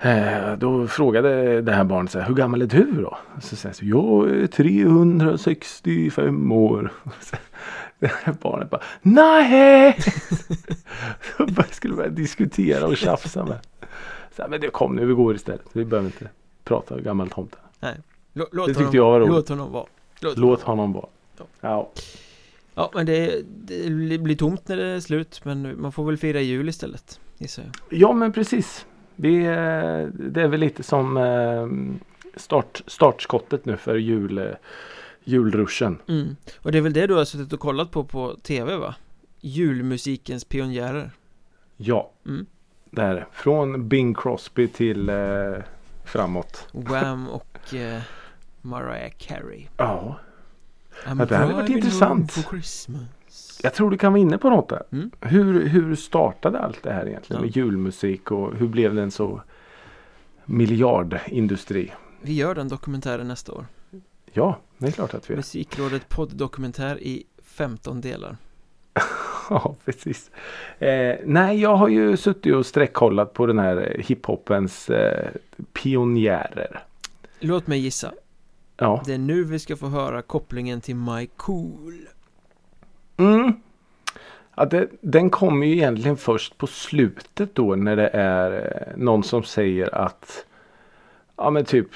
[0.00, 3.18] Eh, då frågade det här barnet så här, hur gammal är du då?
[3.40, 6.92] Så säger jag, jag är 365 år.
[7.98, 9.96] Det barnet bara, nej!
[11.36, 13.58] Så skulle börja diskutera och tjafsa med.
[14.36, 15.64] Så här, men det kom nu, vi går istället.
[15.72, 16.28] Vi behöver inte
[16.64, 17.56] prata om gammal tomte.
[17.80, 19.30] Lå- Låt Det tyckte honom, jag var roligt.
[19.30, 19.86] Låt honom vara
[20.20, 21.06] Låt, Låt honom vara.
[21.38, 21.44] Ja.
[21.60, 21.90] Ja.
[22.74, 26.40] Ja men det, det blir tomt när det är slut Men man får väl fira
[26.40, 28.86] jul istället Gissar jag Ja men precis.
[29.16, 31.66] Vi, eh, det är väl lite som eh,
[32.38, 34.44] start, startskottet nu för jul, eh,
[35.28, 35.98] julruschen.
[36.08, 36.36] mm.
[36.62, 38.94] Och det är väl det du har suttit och kollat på på tv va?
[39.40, 41.10] Julmusikens pionjärer
[41.76, 42.10] Ja.
[42.26, 42.46] Mm.
[42.90, 43.26] Det är det.
[43.32, 45.16] Från Bing Crosby till eh,
[46.04, 46.68] framåt.
[46.72, 48.02] Wham och eh,
[48.62, 50.18] Mariah Carey Ja.
[51.06, 52.48] I'm Ja, det hade varit intressant.
[53.62, 54.82] Jag tror du kan vara inne på något där.
[54.92, 55.10] Mm.
[55.20, 57.46] Hur, hur startade allt det här egentligen Ja.
[57.46, 59.42] med julmusik och hur blev det en så
[60.44, 61.92] miljardindustri?
[62.22, 63.66] Vi gör den dokumentären nästa år
[64.32, 65.36] Ja, det är klart att vi gör.
[65.36, 68.36] Musikrådet podd-dokumentär i 15 delar
[69.50, 70.30] Ja, precis.
[70.78, 75.30] Eh, nej, jag har ju suttit och sträckkollat på den här hiphopens eh,
[75.72, 76.82] pionjärer.
[77.40, 78.12] Låt mig gissa
[78.76, 79.02] Ja.
[79.06, 82.06] Det är nu vi ska få höra kopplingen till My Cool
[83.16, 83.52] Mm.
[84.56, 89.22] ja det, den kommer ju egentligen först på slutet då när det är eh, någon
[89.24, 90.44] som säger att
[91.36, 91.86] Ja men typ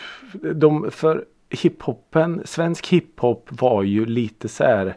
[0.55, 1.25] de, för
[1.57, 4.97] hiphopen, svensk hiphop var ju lite så här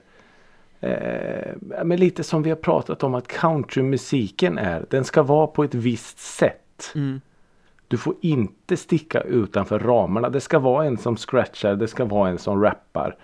[0.80, 4.86] eh, men lite som vi har pratat om att countrymusiken är.
[4.89, 6.91] Den ska vara på ett visst sätt.
[6.96, 7.22] mm.
[7.88, 10.30] Du får inte sticka utanför ramarna.
[10.30, 13.15] Det ska vara en som scratchar, det ska vara en som rappar.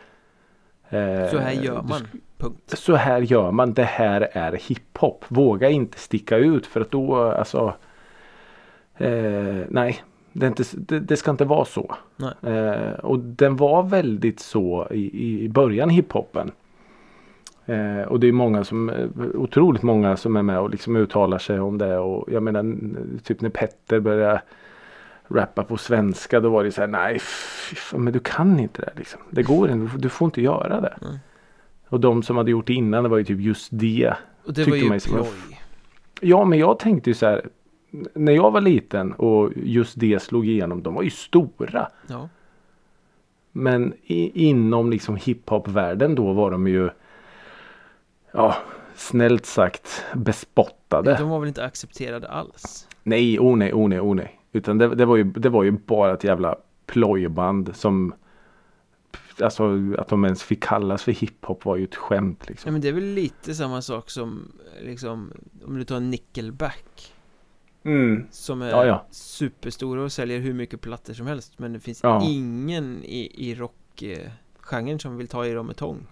[0.89, 2.01] Eh, Så här gör man,
[2.37, 3.73] punkt så här gör man.
[3.73, 5.25] Det här är hiphop.
[5.27, 7.73] Våga inte sticka ut för att då alltså.
[8.97, 11.95] Eh, nej, det, inte, det, det ska inte vara så.
[12.41, 16.51] Eh, och den var väldigt så i, i början hiphopen.
[17.65, 21.37] Eh, och det är många som, eh, otroligt många som är med och liksom uttalar
[21.37, 21.97] sig om det.
[21.97, 22.75] Och jag menar
[23.23, 24.41] typ när Petter började
[25.27, 28.91] rappa på svenska då var det så här nej fan, men du kan inte det
[28.95, 29.21] liksom.
[29.29, 30.97] Det går inte, du får inte göra det.
[31.01, 31.15] Mm.
[31.87, 34.13] Och de som hade gjort det innan det var ju typ just det.
[34.45, 35.25] Och det var ju ploj
[36.21, 37.49] Ja men jag tänkte ju så här.
[38.13, 40.83] När jag var liten och just det slog igenom.
[40.83, 41.87] De var ju stora.
[42.07, 42.29] Ja,
[43.51, 46.89] Men i, inom liksom hiphop-världen då var de ju.
[48.31, 48.55] Ja,
[48.95, 51.15] snällt sagt bespottade.
[51.17, 54.39] de var väl inte accepterade alls Nej, oh nej, oh nej, oh nej.
[54.51, 58.13] Utan det, det, var ju, det var ju bara ett jävla plojband som.
[59.41, 62.69] Alltså att de ens fick kallas för hiphop var ju ett skämt liksom.
[62.69, 64.51] Ja men det är väl lite samma sak som
[64.81, 65.31] liksom
[65.65, 67.13] Om du tar Nickelback
[67.83, 68.27] Mm.
[68.31, 69.05] Som är Ja, ja.
[69.09, 72.21] superstora och säljer hur mycket plattor som helst Men det finns Ja.
[72.23, 76.07] ingen i, i rockgenren som vill ta i dem med tång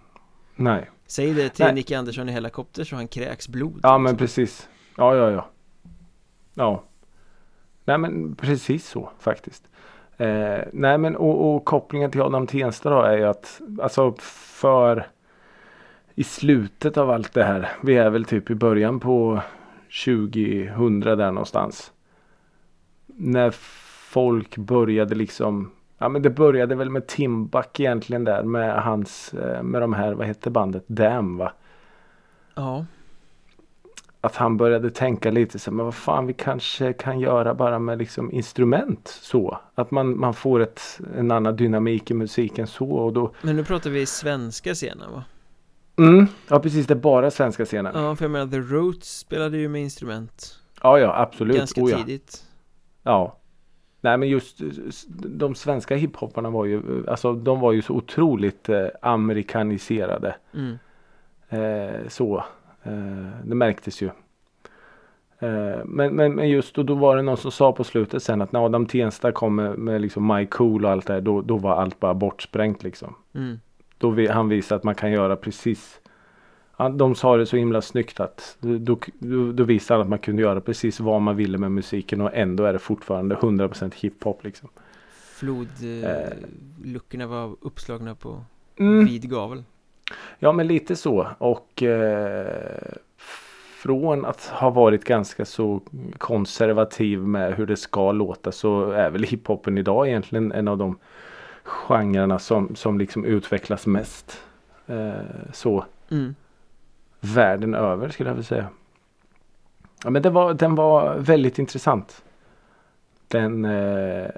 [0.55, 0.89] Nej.
[1.05, 1.73] Säg det till Nej.
[1.73, 4.17] Nicke Andersson i Helikopter så han kräks blod Ja men liksom.
[4.27, 4.69] precis.
[4.97, 5.47] Ja ja ja.
[6.53, 6.83] Ja.
[7.85, 9.63] Nej men precis så faktiskt.
[10.17, 15.07] Eh, nej men och, och kopplingen till Adam Tensta då är ju att alltså för
[16.15, 17.69] i slutet av allt det här.
[17.83, 19.41] Vi är väl typ i början på
[20.05, 21.91] 2000 där någonstans.
[23.05, 23.51] När
[24.11, 25.71] folk började liksom
[26.01, 30.13] Ja men det började väl med Timbuk egentligen där med hans eh, med de här
[30.13, 31.51] vad hette bandet Damn va?
[32.55, 32.85] Ja,
[34.21, 37.97] att han började tänka lite så men vad fan vi kanske kan göra bara med
[37.97, 39.59] liksom instrument så.
[39.75, 43.33] Att man, man får ett, en annan dynamik i musiken så och då.
[43.41, 45.23] men nu pratar vi svenska scenen va?
[45.99, 47.91] Mm, ja precis det är bara svenska scenen.
[47.95, 51.57] Ja Ja, för jag menar The Roots spelade ju med instrument ja, absolut.
[51.57, 51.97] Ganska Oh, ja.
[51.97, 52.43] tidigt
[53.03, 53.35] Ja.
[54.01, 54.61] Nej men just
[55.17, 60.35] de svenska hiphopparna var ju, alltså de var ju så otroligt eh, amerikaniserade.
[60.53, 60.77] mm.
[61.49, 62.43] Eh, så.
[62.83, 64.09] Eh, det märktes ju.
[65.39, 68.41] Eh, men, men, men just och då var det någon som sa på slutet sen
[68.41, 71.41] att när Adam Tensta kom med, med liksom My Cool och allt det här då,
[71.41, 73.15] då var allt bara bortsprängt liksom.
[73.33, 73.59] Mm.
[73.99, 75.99] Då vi, han visade att man kan göra precis.
[76.95, 80.41] De sa det så himla snyggt att då, då, då visade han att man kunde
[80.41, 84.69] göra precis vad man ville med musiken och ändå är det fortfarande 100% hiphop liksom.
[85.13, 88.43] Flodluckorna var uppslagna på
[88.79, 89.05] Mm.
[89.05, 89.63] vid gavel
[90.39, 92.91] Ja men lite så och eh,
[93.83, 95.81] från att ha varit ganska så
[96.17, 100.97] konservativ med hur det ska låta så är väl hiphopen idag egentligen en av de
[101.69, 104.41] genrerna som, som liksom utvecklas mest.
[104.87, 105.13] Eh,
[105.53, 106.35] så Mm.
[107.19, 108.69] världen över skulle jag vilja säga.
[110.03, 112.23] Ja, men det var, den var väldigt intressant.
[113.27, 114.29] Den eh,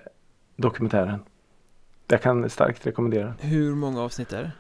[0.55, 1.19] dokumentären.
[2.07, 3.33] Jag kan starkt rekommendera.
[3.39, 4.51] Hur många avsnitt är det?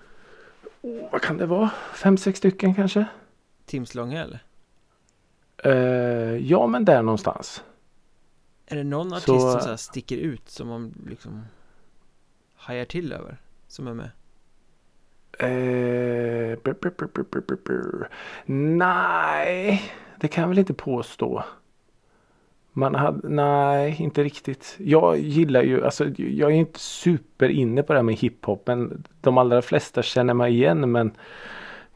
[0.81, 1.69] Oh, vad kan det vara?
[1.93, 3.05] Fem, sex stycken kanske?
[3.65, 4.43] Timslånga eller?
[5.63, 7.63] Eh, ja men där någonstans.
[8.65, 11.41] Är det någon artist Så- som så sticker ut som man liksom
[12.61, 13.37] hajar till över?
[13.67, 14.09] Som är med?
[15.39, 18.09] Eh, brr, brr, brr.
[18.45, 19.81] Nej,
[20.19, 21.43] det kan jag väl inte påstå.
[22.73, 24.75] Man hade, nej, inte riktigt.
[24.79, 28.67] Jag gillar ju, alltså jag är inte super inne på det här med hiphop.
[28.67, 30.91] Men de allra flesta känner mig igen.
[30.91, 31.11] Men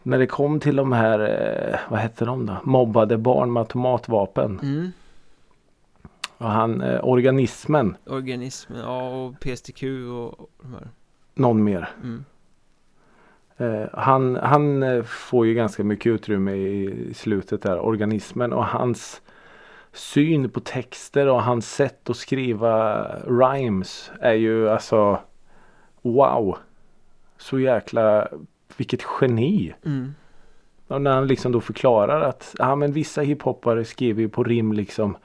[0.03, 2.57] när det kom till de här, eh, vad hette de då?
[2.63, 4.59] Mobbade barn med automatvapen.
[4.63, 4.91] Mm.
[6.37, 10.89] Och han, eh, organismen, Organismen, ja och PSTQ och och de här.
[11.33, 11.89] någon mer.
[12.03, 12.25] Mm.
[13.57, 19.21] Eh, han, han eh, får ju ganska mycket utrymme i slutet där, organismen och hans
[19.93, 25.19] syn på texter och hans sätt att skriva rhymes är ju alltså
[26.01, 26.57] wow.
[27.37, 28.27] Så jäkla
[28.77, 29.73] vilket geni.
[29.85, 30.15] Mm.
[30.87, 34.73] Och när han liksom då förklarar att ja, men vissa hiphoppare skriver ju på rim
[34.73, 35.17] liksom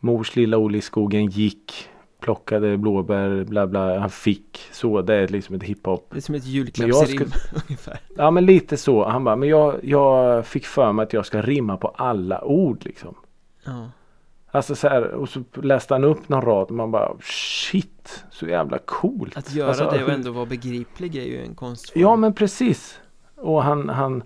[0.00, 1.88] Mors lilla Olle i skogen gick
[2.20, 6.34] plockade blåbär bla bla han fick så det är liksom ett hiphop Det är som
[6.34, 8.00] ett julklappsrim jag ungefär.
[8.16, 9.08] Ja men lite så.
[9.08, 12.84] Han bara, men jag, jag fick för mig att jag ska rimma på alla ord
[12.84, 13.14] liksom.
[13.64, 13.90] Ja.
[14.50, 18.46] Alltså så här, och så läste han upp någon rad och man bara shit, så
[18.46, 19.36] jävla coolt.
[19.36, 22.02] Att göra alltså, det och ändå vara begriplig är ju en konstform.
[22.02, 23.00] Ja men precis.
[23.36, 24.22] Och han, han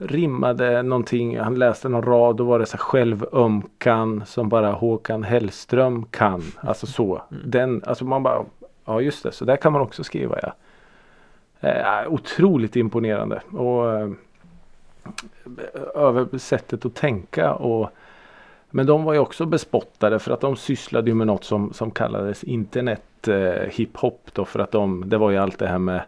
[0.00, 5.22] rimmade någonting, han läste någon rad och var det så här självömkan som bara Håkan
[5.22, 6.42] Hellström kan.
[6.60, 7.22] Alltså så.
[7.30, 7.42] Mm.
[7.50, 8.44] Den, alltså man bara,
[8.84, 10.52] ja just det, så där kan man också skriva ja.
[11.60, 13.42] Eh, otroligt imponerande.
[13.52, 14.10] Och eh,
[15.94, 17.90] över sättet att tänka och
[18.70, 22.44] men de var ju också bespottade för att de sysslade med något som, som kallades
[22.44, 26.02] internet eh, hiphop då för att de, det var ju allt det här med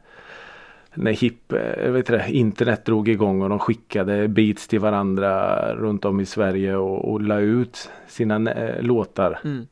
[0.94, 6.04] när hip, eh, vet det, internet drog igång och de skickade beats till varandra runt
[6.04, 9.40] om i Sverige och, och la ut sina eh, låtar.
[9.44, 9.66] Mm.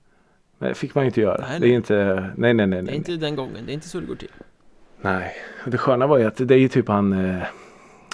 [0.58, 1.44] Det fick man ju inte göra.
[1.48, 1.76] Nej, Det är nej.
[1.76, 2.68] inte, nej nej nej.
[2.68, 2.94] Det är nej.
[2.94, 4.30] inte den gången, det är inte så det går till.
[5.00, 5.32] Nej,
[5.66, 7.42] det sköna var ju att det är ju typ han eh,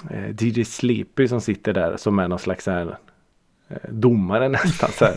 [0.09, 2.97] eh, DJ Sleepy som sitter där som är någon slags här,
[3.67, 5.15] eh, domare nästan så här.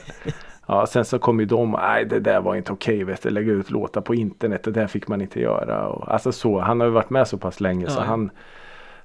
[0.72, 3.52] Ja, sen så kom ju de, nej det där var inte okej vet du, lägga
[3.52, 5.86] ut låtar på internet, det där fick man inte göra.
[5.88, 8.04] Och, alltså så, han har ju varit med så pass länge så Ja.
[8.04, 8.30] han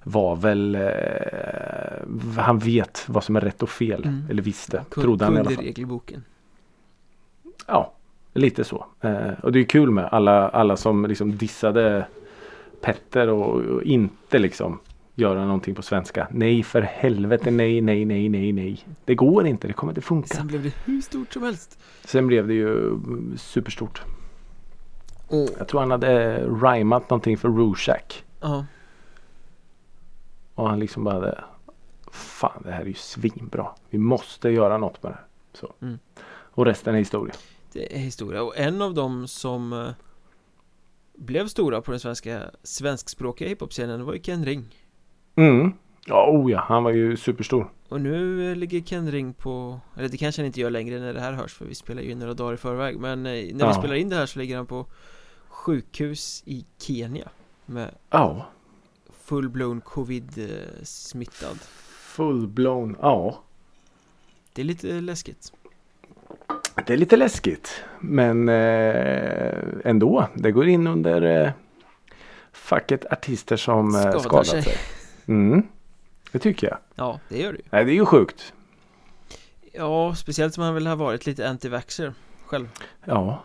[0.03, 4.03] var väl, eh, han vet vad som är rätt och fel.
[4.05, 4.23] Mm.
[4.29, 5.63] Eller visste, Kun- trodde han i alla fall.
[5.63, 6.23] regelboken.
[7.67, 7.91] Ja,
[8.33, 8.85] lite så.
[9.01, 12.05] Eh, och det är kul med alla, alla som liksom dissade
[12.81, 14.79] Petter och, och inte liksom
[15.15, 16.27] göra någonting på svenska.
[16.31, 18.85] Nej för helvete, nej, nej, nej, nej, nej.
[19.05, 20.35] Det går inte, det kommer inte funka.
[20.35, 21.79] Sen blev det hur stort som helst.
[22.03, 24.01] Sen blev det ju mm, superstort.
[25.27, 28.23] Och, Jag tror han hade rhymat någonting för Rushak.
[28.41, 28.65] ja,
[30.55, 31.43] Och han liksom bara hade,
[32.11, 33.67] Fan det här är ju svinbra.
[33.89, 35.25] Vi måste göra något med det här.
[35.53, 35.73] Så.
[35.81, 35.99] Mm.
[36.27, 37.33] Och resten är historia.
[37.73, 38.43] det är historia.
[38.43, 39.89] Och en av dem som eh,
[41.17, 44.75] blev stora på den svenska svenskspråkiga hiphop-scenen var ju Ken Ring.
[45.35, 45.73] Mm.
[46.05, 47.71] Ja, oh ja, han var ju superstor.
[47.89, 51.13] Och nu eh, ligger Ken Ring på, eller det kanske han inte gör längre när
[51.13, 53.41] det här hörs för vi spelar ju in några dagar i förväg Men eh, när
[53.41, 53.73] vi Ja.
[53.73, 54.85] spelar in det här så ligger han på
[55.47, 57.29] sjukhus i Kenya
[57.65, 58.45] Med Ja.
[59.27, 61.57] full-blown covid-smittad
[62.15, 63.39] Full-blown, ja.
[64.53, 65.53] Det är lite läskigt
[66.87, 67.83] Det är lite läskigt.
[67.99, 70.27] Men eh, ändå.
[70.35, 71.51] Det går in under eh,
[72.51, 74.61] facket artister som eh, skadat sig.
[74.63, 74.73] sig.
[75.27, 75.63] Mm.
[76.31, 76.77] Det tycker jag.
[76.95, 78.53] Ja, det gör det ju Nej, det är ju sjukt.
[79.73, 82.13] Ja, speciellt som han väl har varit lite anti-vaxxer
[82.45, 82.67] själv
[83.05, 83.43] Ja.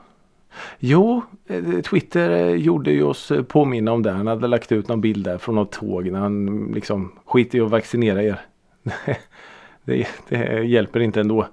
[0.79, 4.11] Jo, eh, Twitter eh, gjorde ju oss eh, påminna om det.
[4.11, 7.55] Han hade lagt ut någon bild där från något tåg när han mm, liksom skit
[7.55, 8.41] i att vaccinera er.
[9.85, 11.47] det, det hjälper inte ändå.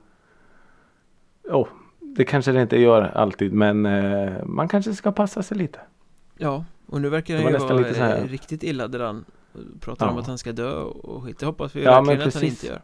[1.49, 1.68] Oh,
[1.99, 3.82] det kanske det inte gör alltid men
[4.45, 5.80] man kanske ska passa sig lite.
[6.38, 9.26] Ja, och nu verkar han ju vara riktigt illa däran
[9.80, 10.22] Pratar om Ja.
[10.22, 12.82] att han ska dö och skit Det hoppas vi Ja, verkligen att han inte gör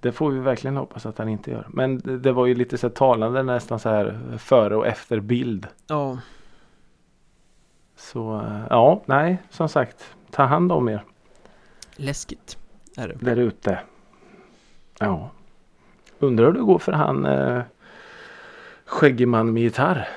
[0.00, 1.66] Det får vi verkligen hoppas att han inte gör.
[1.70, 5.66] Men det, det var ju lite så talande nästan så här före och efter bild.
[5.86, 6.18] Ja,
[7.96, 10.14] Så eh, ja, nej, som sagt.
[10.30, 11.04] Ta hand om er
[11.96, 12.58] läskigt
[12.96, 13.78] är det där ute.
[14.98, 15.30] Ja.
[16.18, 17.62] Undrar hur det går för han eh,
[18.84, 20.08] skäggig man med gitarr.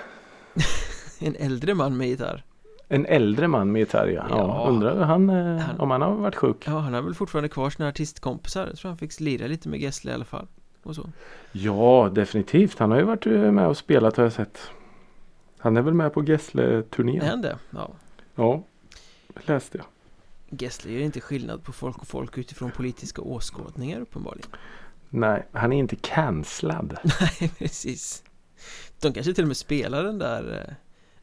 [1.19, 2.43] En äldre man med gitarr.
[2.89, 4.25] En äldre man med gitarr ja.
[4.29, 4.67] ja.
[4.69, 6.63] Undrar hur han, eh, Han- om han har varit sjuk.
[6.67, 8.67] Ja, han har väl fortfarande kvar sina artistkompisar.
[8.67, 10.47] Jag tror han fick lira lite med Gessle i alla fall.
[10.83, 11.09] Och så.
[11.51, 12.79] Ja definitivt.
[12.79, 14.59] Han har ju varit eh, med och spelat har jag sett.
[15.57, 17.21] Han är väl med på Är Gessle-turnén.
[17.25, 17.57] han det?
[17.69, 17.89] Ja.
[18.35, 18.63] Ja.
[19.45, 19.85] Läste jag.
[20.59, 24.49] Gessle gör inte skillnad på folk och folk utifrån politiska åskådningar uppenbarligen.
[25.09, 26.97] Nej, han är inte cancellad.
[27.03, 28.23] Nej, precis.
[29.01, 30.73] De kanske till och med spelar den där eh,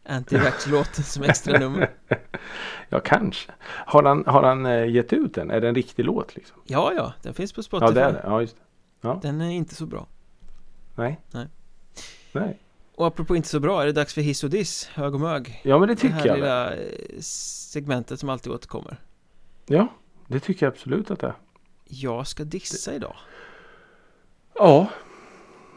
[0.04, 1.90] anti-vax-låten som extra nummer.
[2.88, 3.52] Ja, kanske.
[3.64, 5.50] Har han, har han eh, gett ut den?
[5.50, 6.56] Är det en riktig låt liksom?
[6.64, 7.86] Ja, ja, den finns på Spotify.
[7.86, 8.20] Ja, det är det.
[8.24, 8.56] Ja, just
[9.00, 9.18] det.
[9.22, 10.06] Den är inte så bra.
[10.94, 11.20] Nej.
[11.30, 11.46] Nej.
[12.32, 12.58] Nej.
[12.94, 15.60] Och apropå inte så bra, är det dags för hiss och diss, hög och mög?
[15.64, 16.32] Ja, men det Det tycker här jag.
[16.34, 16.40] väl.
[16.40, 18.96] lilla eh, segmentet som alltid återkommer.
[19.66, 19.88] Ja,
[20.28, 21.34] det tycker jag absolut att det är.
[21.84, 23.16] Jag ska dissa idag.
[24.54, 24.88] Ja.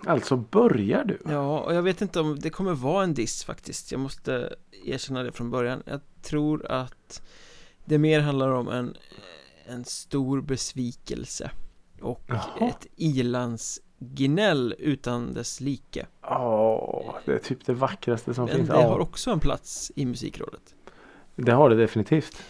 [0.05, 1.19] Alltså börjar du?
[1.29, 3.91] Ja, och jag vet inte om det kommer vara en diss faktiskt.
[3.91, 5.83] Jag måste erkänna det från början.
[5.85, 7.21] Jag tror att
[7.85, 8.95] det mer handlar om en,
[9.65, 11.51] en stor besvikelse
[12.01, 12.67] och Jaha.
[12.69, 16.05] ett ilandsgnäll utan dess like.
[16.21, 18.69] Ja, det är typ det vackraste som Men finns.
[18.69, 20.75] det Ja, har också en plats i musikrådet.
[21.35, 22.41] det har det definitivt.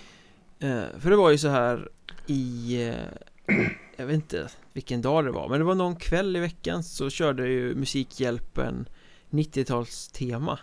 [0.60, 1.90] Eh, för det var ju så här
[2.28, 3.56] i, eh,
[3.98, 7.10] jag vet inte vilken dag det var, men det var någon kväll i veckan så
[7.10, 8.90] körde ju Musikhjälpen
[9.30, 10.58] 90-talstema,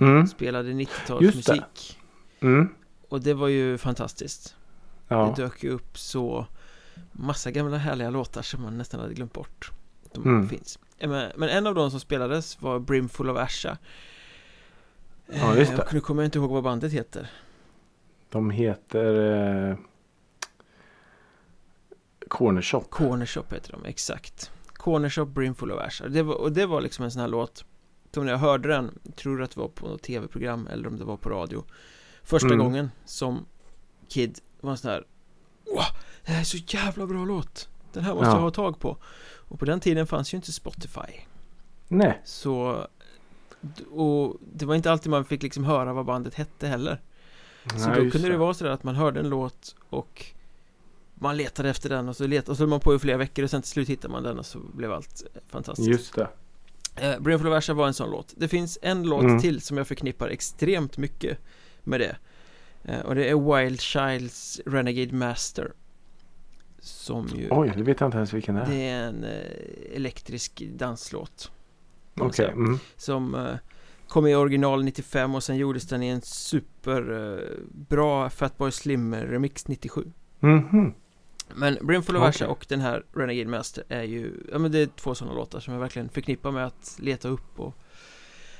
[0.00, 0.26] Mm.
[0.26, 1.12] spelade Just det.
[1.12, 1.98] 90-talsmusik.
[2.40, 2.68] Mm.
[3.08, 4.56] Och det var ju fantastiskt.
[5.08, 5.34] Ja.
[5.36, 6.46] Det dök ju upp så
[7.12, 9.70] massa gamla härliga låtar som man nästan hade glömt bort.
[10.12, 10.48] De Mm.
[10.48, 10.78] finns.
[11.00, 13.78] Men, men en av de som spelades var Brimful of Asha.
[15.26, 15.82] Ja, just Eh, det.
[15.82, 17.30] Och nu kommer jag inte ihåg vad bandet heter.
[18.30, 19.14] De heter
[19.70, 19.76] eh,
[22.30, 22.80] Corner Shop.
[22.90, 24.50] Corner Shop heter de, exakt.
[24.72, 26.08] Corner Shop Brimful of Asha.
[26.08, 27.64] Det var, och det var liksom en sån här låt
[28.14, 31.04] som när jag hörde den, tror att det var på något tv-program eller om det
[31.04, 31.64] var på radio.
[32.22, 32.58] Första Mm.
[32.58, 33.46] gången som
[34.08, 35.04] kid var en sån här
[35.66, 35.84] Wow,
[36.26, 37.68] det här är så jävla bra låt.
[37.92, 38.34] Den här måste Ja.
[38.34, 38.96] jag ha tag på.
[39.48, 41.12] Och på den tiden fanns ju inte Spotify.
[41.88, 42.20] Nej.
[42.24, 42.86] Så
[43.90, 47.00] och det var inte alltid man fick liksom höra vad bandet hette heller.
[47.76, 50.24] Så Nej, då kunde det vara sådär att man hörde en låt och
[51.22, 53.44] man letade efter den och så letade och så höll man på i flera veckor
[53.44, 55.88] och sen till slut hittade man den och så blev allt fantastiskt.
[55.88, 56.28] Just det.
[56.96, 58.34] Eh, of Asha var en sån låt.
[58.36, 59.40] Det finns en låt Mm.
[59.40, 61.38] till som jag förknippar extremt mycket
[61.84, 62.16] med det.
[62.84, 65.72] Eh, och det är Wild Childs Renegade Master.
[66.82, 68.66] Som ju Oj, det vet jag inte ens vilken det är.
[68.66, 71.50] det är en eh, elektrisk danslåt.
[72.20, 72.32] Okej.
[72.36, 72.50] säga.
[72.50, 72.78] Mm.
[72.96, 73.54] Som eh,
[74.08, 79.68] kom i original 95 och sen gjordes den i en superbra eh, Fatboy Slim remix
[79.68, 80.94] 97 Mhm.
[81.54, 82.22] Men Brimful of.
[82.22, 85.60] Asha och den här Renegade Master är ju Ja men det är två sådana låtar
[85.60, 87.74] som jag verkligen förknippar med att leta upp och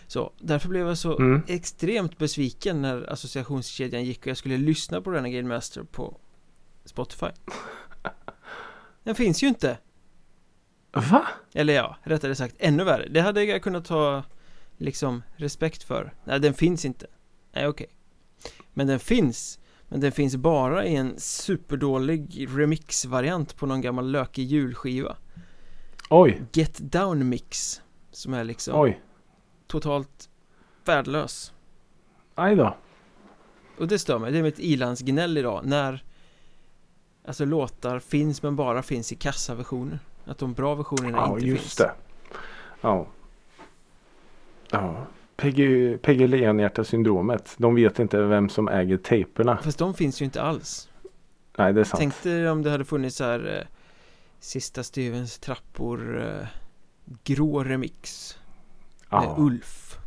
[0.07, 0.33] Så.
[0.39, 1.43] Därför blev jag så Mm.
[1.47, 6.17] extremt besviken när associationskedjan gick och jag skulle lyssna på Renegade Master på
[6.85, 7.27] Spotify.
[9.05, 9.79] Den finns ju inte.
[10.93, 11.27] Va?
[11.55, 13.09] Eller ja, rättare sagt ännu värre.
[13.11, 14.25] Det hade jag kunnat ha
[14.77, 16.15] liksom respekt för.
[16.25, 17.07] Nej, den finns inte.
[17.53, 17.87] Nej, okej.
[18.75, 19.60] Men den finns
[19.93, 25.17] Men den finns bara i en superdålig remixvariant på någon gammal lökig julskiva
[26.11, 26.43] Oj.
[26.53, 29.01] Get Down Mix Som är liksom Oj.
[29.67, 30.29] totalt
[30.85, 31.53] värdelös
[32.35, 32.77] Aj då.
[33.79, 36.05] Och det stör mig, det är mitt ilandsgnäll idag när
[37.27, 41.63] Alltså låtar finns men bara finns i kassaversioner Att de bra versionerna Ja, inte just
[41.63, 41.93] finns det.
[42.81, 43.07] Ja.
[44.71, 45.07] Ja.
[45.41, 47.55] Peggy, Peggy Leonhjärta syndromet.
[47.59, 49.59] De vet inte vem som äger tejperna.
[49.63, 50.89] Fast de finns ju inte alls
[51.59, 51.99] Nej, det är sant.
[51.99, 53.67] Tänk dig om det hade funnits så här eh,
[54.41, 56.47] Sista stuvens trappor eh,
[57.25, 58.35] Grå remix
[59.11, 59.35] Med ja.
[59.39, 59.99] Ulf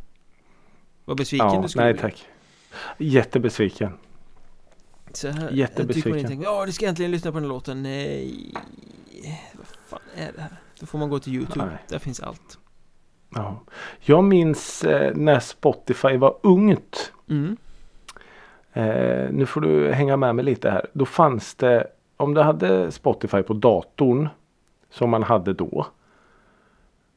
[1.04, 2.28] Vad besviken ja, du skulle nej bli tack.
[2.98, 3.92] Jättebesviken.
[5.12, 6.10] så här, Jättebesviken.
[6.22, 8.52] man inte, Ja, du ska äntligen lyssna på den låten Nej
[9.54, 10.60] Vad fan är det här?
[10.80, 11.78] Då får man gå till Youtube Nej.
[11.88, 12.58] Där finns allt
[13.34, 13.60] Ja.
[14.00, 17.12] Jag minns eh, när Spotify var ungt.
[17.30, 17.56] mm.
[18.76, 20.86] Eh, nu får du hänga med mig lite här.
[20.92, 24.28] Då fanns det, om du hade Spotify på datorn
[24.90, 25.86] som man hade då.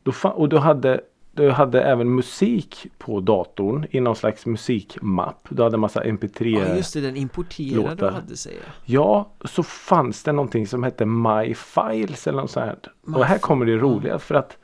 [0.03, 1.01] då och du hade,
[1.31, 5.47] du hade även musik på datorn i någon slags musikmapp.
[5.49, 6.67] Du hade massa mp3.
[6.67, 8.07] Ja just det, den importerade låtar.
[8.07, 8.53] och hade sig
[8.85, 12.77] Ja, så fanns det någonting som hette My Files eller något sånt här.
[13.01, 14.57] My Och här kommer det roliga för att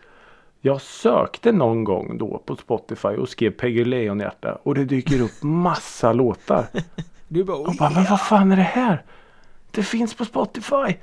[0.66, 5.32] jag sökte någon gång då på Spotify och skrev Peggy Leonhjärta och det dyker upp
[5.43, 6.66] massa låtar.
[7.28, 9.03] Du bara, Och bara, men vad fan är det här?
[9.72, 10.95] Det finns på Spotify.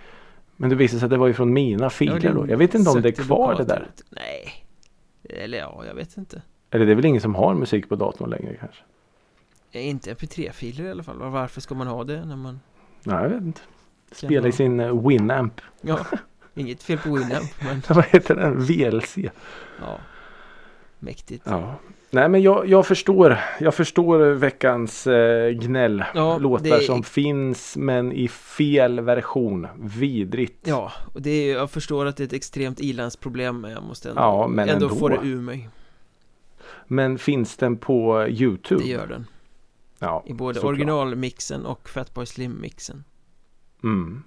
[0.56, 2.46] Men det visade sig att det var ju från mina filer då.
[2.48, 3.86] Jag vet inte om det är kvar det där.
[4.10, 4.64] Nej.
[5.24, 6.42] Eller ja, jag vet inte.
[6.70, 8.82] Eller det är väl ingen som har musik på datorn längre kanske?
[9.72, 11.18] Eh, Inte mp3-filer i alla fall.
[11.18, 12.60] Varför ska man ha det när man...
[13.04, 13.60] Nej, jag vet inte.
[14.12, 15.60] Spela i sin eh, Winamp.
[15.80, 15.98] Ja,
[16.54, 18.60] inget fel på Winamp, men Vad heter den?
[18.60, 19.16] VLC.
[19.80, 19.98] ja.
[20.98, 21.42] Mäktigt.
[21.46, 21.74] Ja.
[22.10, 23.38] Nej men jag, jag förstår.
[23.60, 26.04] Jag förstår veckans eh, gnäll.
[26.14, 29.66] Ja, Låtar det- som finns men i fel version.
[29.78, 30.66] Vidrigt.
[30.66, 34.08] Ja, och det är, jag förstår att det är ett extremt ilandsproblem men jag måste
[34.10, 34.98] ändå, Ja, men ändå, ändå.
[34.98, 35.68] få det ur mig.
[36.86, 38.82] Men finns den på Youtube?
[38.82, 39.26] Det gör den.
[39.98, 43.04] Ja, I både originalmixen och Fatboy Slim-mixen.
[43.84, 44.22] Mm.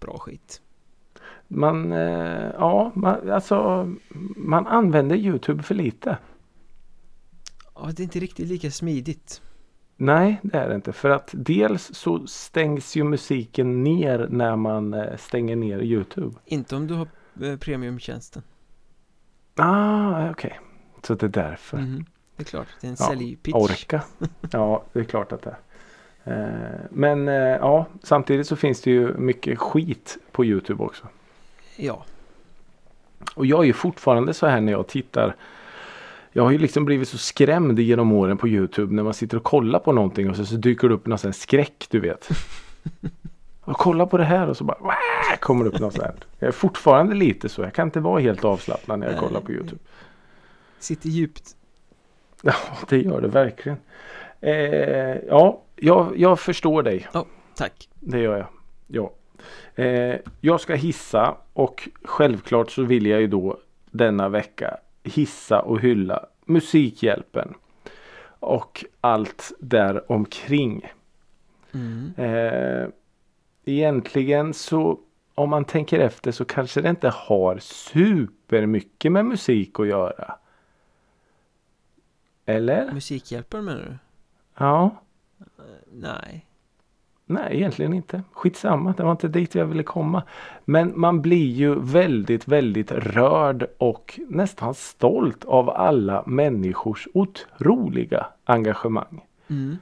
[0.00, 0.60] Bra skit.
[1.54, 3.88] Man, eh, ja, man, alltså
[4.36, 6.18] man använder Youtube för lite.
[7.74, 9.42] Ja, det är inte riktigt lika smidigt.
[9.96, 10.92] Nej, det är det inte.
[10.92, 16.36] För att dels så stängs ju musiken ner när man eh, stänger ner Youtube.
[16.44, 17.08] Inte om du har
[17.42, 18.42] eh, premiumtjänsten.
[19.56, 20.60] Ah, okej.
[21.02, 21.78] Så det är därför.
[21.78, 22.04] Mhm.
[22.36, 23.54] Det är klart, det är en Ja, säljpitch.
[23.54, 24.02] Orka.
[24.50, 25.58] Ja, det är klart att det är.
[26.90, 31.08] Men ja, samtidigt så finns det ju mycket skit på Youtube också.
[31.76, 32.04] Ja,
[33.34, 35.36] Och jag är ju fortfarande så här när jag tittar.
[36.32, 39.42] Jag har ju liksom blivit så skrämd genom åren på Youtube när man sitter och
[39.44, 42.28] kollar på någonting och så, så dyker det upp någon sån här skräck du vet.
[43.64, 46.24] Och kolla på det här och så bara "Wah!" kommer det upp något sånt.
[46.38, 47.62] Jag är fortfarande lite så.
[47.62, 49.80] Jag kan inte vara helt avslappnad när jag kollar på Youtube.
[50.78, 51.56] sitter djupt.
[52.42, 52.54] Ja,
[52.88, 53.78] det gör det verkligen.
[54.40, 54.54] Eh,
[55.28, 57.06] ja, jag, jag förstår dig.
[57.56, 57.88] Tack.
[58.00, 58.46] Det gör jag.
[58.86, 59.12] Ja.
[59.74, 63.58] Eh, jag ska hissa och självklart så vill jag ju då
[63.90, 67.54] denna vecka hissa och hylla Musikhjälpen.
[68.24, 70.92] Och allt där omkring.
[71.72, 72.12] Mm.
[72.16, 72.88] Eh,
[73.64, 75.00] egentligen så
[75.34, 80.34] om man tänker efter så kanske det inte har supermycket med musik att göra.
[82.46, 82.92] Eller?
[82.92, 83.98] Musikhjälpen menar du?
[84.64, 85.02] Ja.
[85.92, 86.46] Nej.
[87.32, 88.22] Nej, egentligen inte.
[88.32, 90.22] Skitsamma, det var inte dit jag ville komma.
[90.64, 99.24] Men man blir ju väldigt, väldigt rörd och nästan stolt av alla människors otroliga engagemang.
[99.48, 99.78] Mm.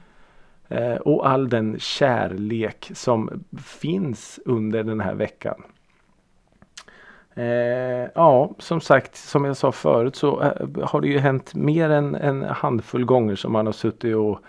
[0.69, 5.63] Eh, och all den kärlek som finns under den här veckan.
[7.33, 11.89] Eh, ja, som sagt, som jag sa förut så eh, har det ju hänt mer
[11.89, 14.39] än en handfull gånger som man har suttit och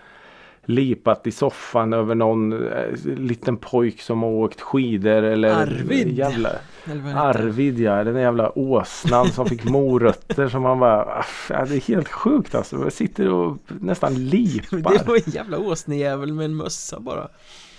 [0.66, 6.18] lipat i soffan över någon eh, liten pojk som har åkt skidor eller Arvid.
[6.18, 6.50] jävla
[6.84, 7.14] Eller.
[7.16, 11.80] Arvid ja, den jävla åsnan som fick morötter som man bara "Aff, ja, Det är
[11.80, 12.76] helt sjukt alltså.
[12.76, 14.98] Jag sitter och nästan lipar.
[14.98, 17.28] Det var en jävla åsnejävel med en mössa bara.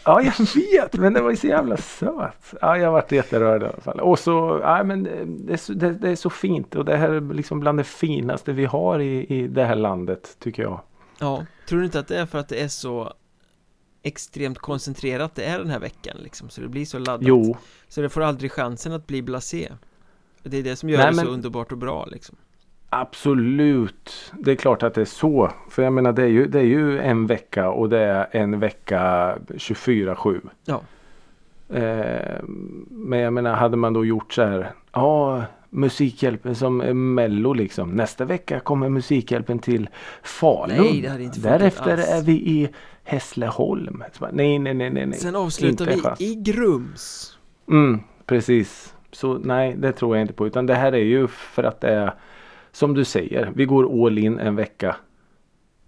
[0.06, 2.54] Ja, jag vet, men det var ju så jävla söt.
[2.62, 4.00] Ja, jag varit jätterörd i alla fall.
[4.00, 6.98] Och så, ja men eh, det är så, det, det är så fint och det
[6.98, 10.80] här är liksom bland det finaste vi har i, i det här landet, tycker jag.
[11.24, 13.14] Ja, tror du inte att det är för att det är så
[14.04, 17.58] extremt koncentrerat det är den här veckan liksom så det blir så laddat Jo,
[17.88, 19.72] så det får aldrig chansen att bli blasé
[20.44, 22.36] det är det som gör Nej, det så underbart och bra liksom
[22.90, 24.34] absolut.
[24.40, 25.52] Det är klart att det är så.
[25.70, 28.60] För jag menar, det är ju, det är ju en vecka och det är en
[28.60, 30.50] vecka 24-7.
[30.66, 30.82] Ja,
[31.74, 32.40] Eh,
[32.90, 34.72] men jag menar, hade man då gjort så här.
[34.92, 35.44] Ja,
[35.74, 36.78] Musikhjälpen som
[37.16, 37.92] mello liksom.
[37.92, 39.90] Nästa vecka kommer Musikhjälpen till
[40.24, 40.78] Falun.
[40.78, 42.08] Nej, det hade inte Därefter alls.
[42.10, 42.70] är vi i
[43.04, 44.04] Hässleholm.
[44.32, 45.14] Nej, nej, nej, nej.
[45.14, 47.38] sen avslutar Inte vi i Grums
[47.70, 48.94] Mm, precis.
[49.12, 50.48] Så nej, det tror jag inte på.
[50.48, 52.14] Utan det här är ju för att det är
[52.72, 53.52] som du säger.
[53.56, 54.96] Vi går all in en vecka.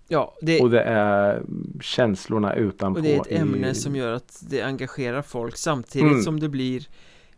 [0.08, 1.42] Ja, det, Och det är
[1.82, 2.98] känslorna utanpå.
[3.00, 6.22] och det är ett i- ämne som gör att det engagerar folk samtidigt Mm.
[6.22, 6.88] som det blir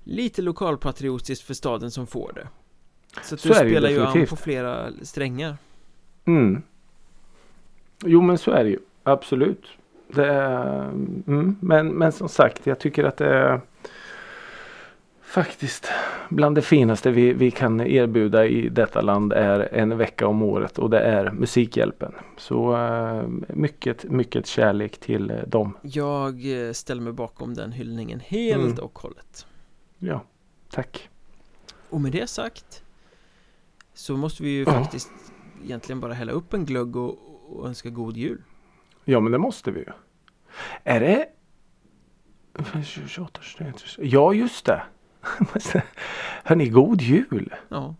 [0.07, 2.47] lite lokalpatriotiskt för staden som får det
[3.23, 5.57] Så att Så du spelar ju an på flera strängar
[6.25, 6.61] Mm.
[8.05, 8.79] Jo men så är det ju.
[9.03, 9.65] Absolut.
[10.07, 13.61] Det är, mm, men, men som sagt jag tycker att det är
[15.21, 15.87] faktiskt
[16.29, 20.79] bland det finaste vi, vi kan erbjuda i detta land är en vecka om året
[20.79, 22.11] och det är Musikhjälpen.
[22.37, 25.77] Så eh, mycket, mycket kärlek till eh, dem.
[25.81, 28.79] Jag eh, ställer mig bakom den hyllningen helt Mm.
[28.79, 29.45] och hållet
[29.99, 30.23] Ja,
[30.71, 31.09] tack.
[31.89, 32.83] Och med det sagt
[33.93, 34.71] Så måste vi ju Ja.
[34.71, 35.11] faktiskt
[35.63, 37.17] egentligen bara hälla upp en glögg och,
[37.49, 38.41] och önska god jul
[39.05, 39.91] Ja men det måste vi ju.
[40.83, 41.29] Är det
[42.83, 44.83] 28, 29, Ja just det.
[46.43, 47.53] Hörni, god jul!
[47.69, 47.95] Ja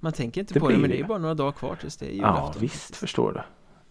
[0.00, 2.06] Man tänker inte Det på det men det är bara några dagar kvar tills det
[2.06, 3.40] är Ja julafton visst förstår du.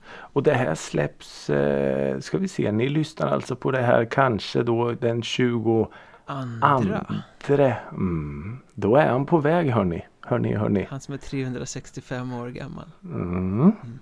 [0.09, 4.63] Och det här släpps, eh, ska vi se, ni lyssnar alltså på det här kanske
[4.63, 5.91] då den 22
[6.27, 7.05] Andra.
[7.47, 7.77] Andre.
[7.91, 8.57] Mm.
[8.73, 10.05] Då är han på väg hörni.
[10.21, 10.87] Hörni, hörni.
[10.89, 12.85] Han som är 365 år gammal.
[13.03, 13.57] Mm.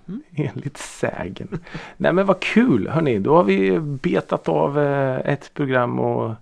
[0.06, 0.22] Mhm.
[0.32, 1.48] Enligt sägen.
[1.96, 3.18] Nej men vad kul hörni.
[3.18, 6.34] Då har vi betat av eh, ett program och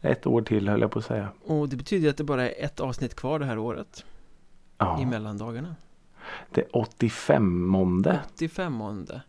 [0.00, 1.28] ett år till höll jag på att säga.
[1.44, 4.04] Och det betyder att det bara är ett avsnitt kvar det här året.
[4.78, 5.74] Ja, I mellandagarna.
[6.50, 8.20] det är 85 månde.
[8.34, 9.20] 85 måndag.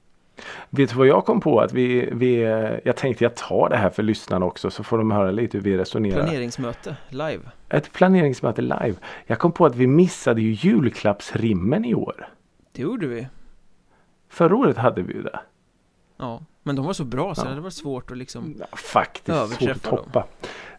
[0.69, 1.61] Vet du vad jag kom på?
[1.61, 2.35] Att vi, vi,
[2.83, 5.63] jag tänkte jag tar det här för lyssnarna också så får de höra lite hur
[5.63, 6.23] vi resonerar.
[6.23, 7.39] Planeringsmöte live.
[7.69, 8.95] Ett planeringsmöte live.
[9.25, 12.27] Jag kom på att vi missade ju julklappsrimmen i år.
[12.71, 13.27] Det gjorde vi.
[14.29, 15.39] Förra året hade vi ju det.
[16.17, 16.41] Ja.
[16.63, 17.51] Men de var så bra så Ja.
[17.51, 20.25] det varit svårt att liksom Ja, faktiskt svårt att toppa.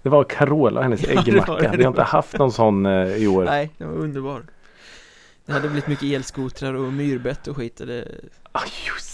[0.02, 1.52] Det var Carola och hennes Ja, var äggmacka.
[1.70, 1.76] det.
[1.76, 3.44] Vi har inte haft någon sån eh, i år.
[3.44, 4.42] Nej, det var underbar.
[5.46, 7.76] Det hade blivit mycket elskotrar och myrbett och skit.
[7.86, 8.04] Det...
[8.52, 8.60] Ah,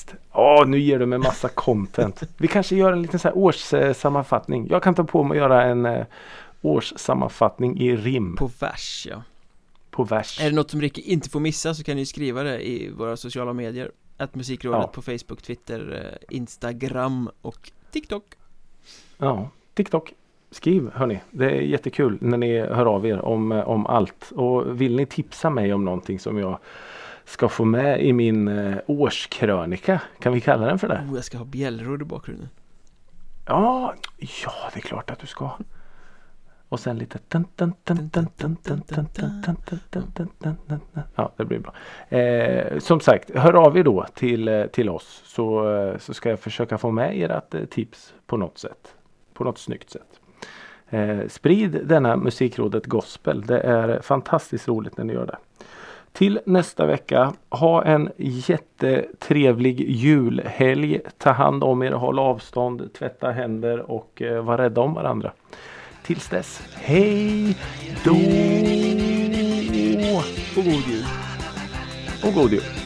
[0.07, 0.17] det.
[0.33, 2.23] Åh, nu ger du mig massa content.
[2.37, 4.67] Vi kanske gör en liten så årssammanfattning.
[4.71, 6.07] Jag kan ta på mig att göra en eh,
[6.63, 9.23] årssammanfattning i rim på, På vers ja.
[10.05, 10.41] vers.
[10.41, 13.17] Är det något som Ricky inte får missa så kan ni skriva det i våra
[13.17, 13.91] sociala medier.
[14.17, 14.87] Att musikrådet Ja.
[14.87, 18.25] på Facebook, Twitter, eh, Instagram och TikTok.
[19.19, 20.13] Ja, TikTok.
[20.51, 21.21] Skriv hörni.
[21.31, 24.33] Det är jättekul när ni hör av er om, eh, om allt.
[24.35, 26.59] Och vill ni tipsa mig om någonting som jag
[27.27, 30.01] ska få med i min årskrönika.
[30.19, 31.05] Kan vi kalla den för det?
[31.11, 32.49] Oh, jag ska ha bjällror i bakgrunden.
[33.47, 33.95] Ja,
[34.45, 35.51] ja det är klart att du ska.
[36.69, 37.19] Och sen lite
[41.15, 41.75] Ja det blir bra.
[42.19, 46.79] Eh, som sagt, hör av er då till, till oss så, så ska jag försöka
[46.79, 48.95] få med ert tips på något sätt.
[49.35, 50.21] På något snyggt sätt.
[50.89, 53.43] Eh, sprid denna musikrådet gospel.
[53.47, 55.37] Det är fantastiskt roligt när ni gör det.
[56.17, 61.01] Till nästa vecka, ha en jättetrevlig julhelg.
[61.19, 65.33] Ta hand om er, håll avstånd, tvätta händer och eh, var rädda om varandra.
[66.03, 67.57] Tills dess, hej
[68.05, 68.13] då!
[70.55, 71.05] Och god jul!
[72.25, 72.86] Och god jul!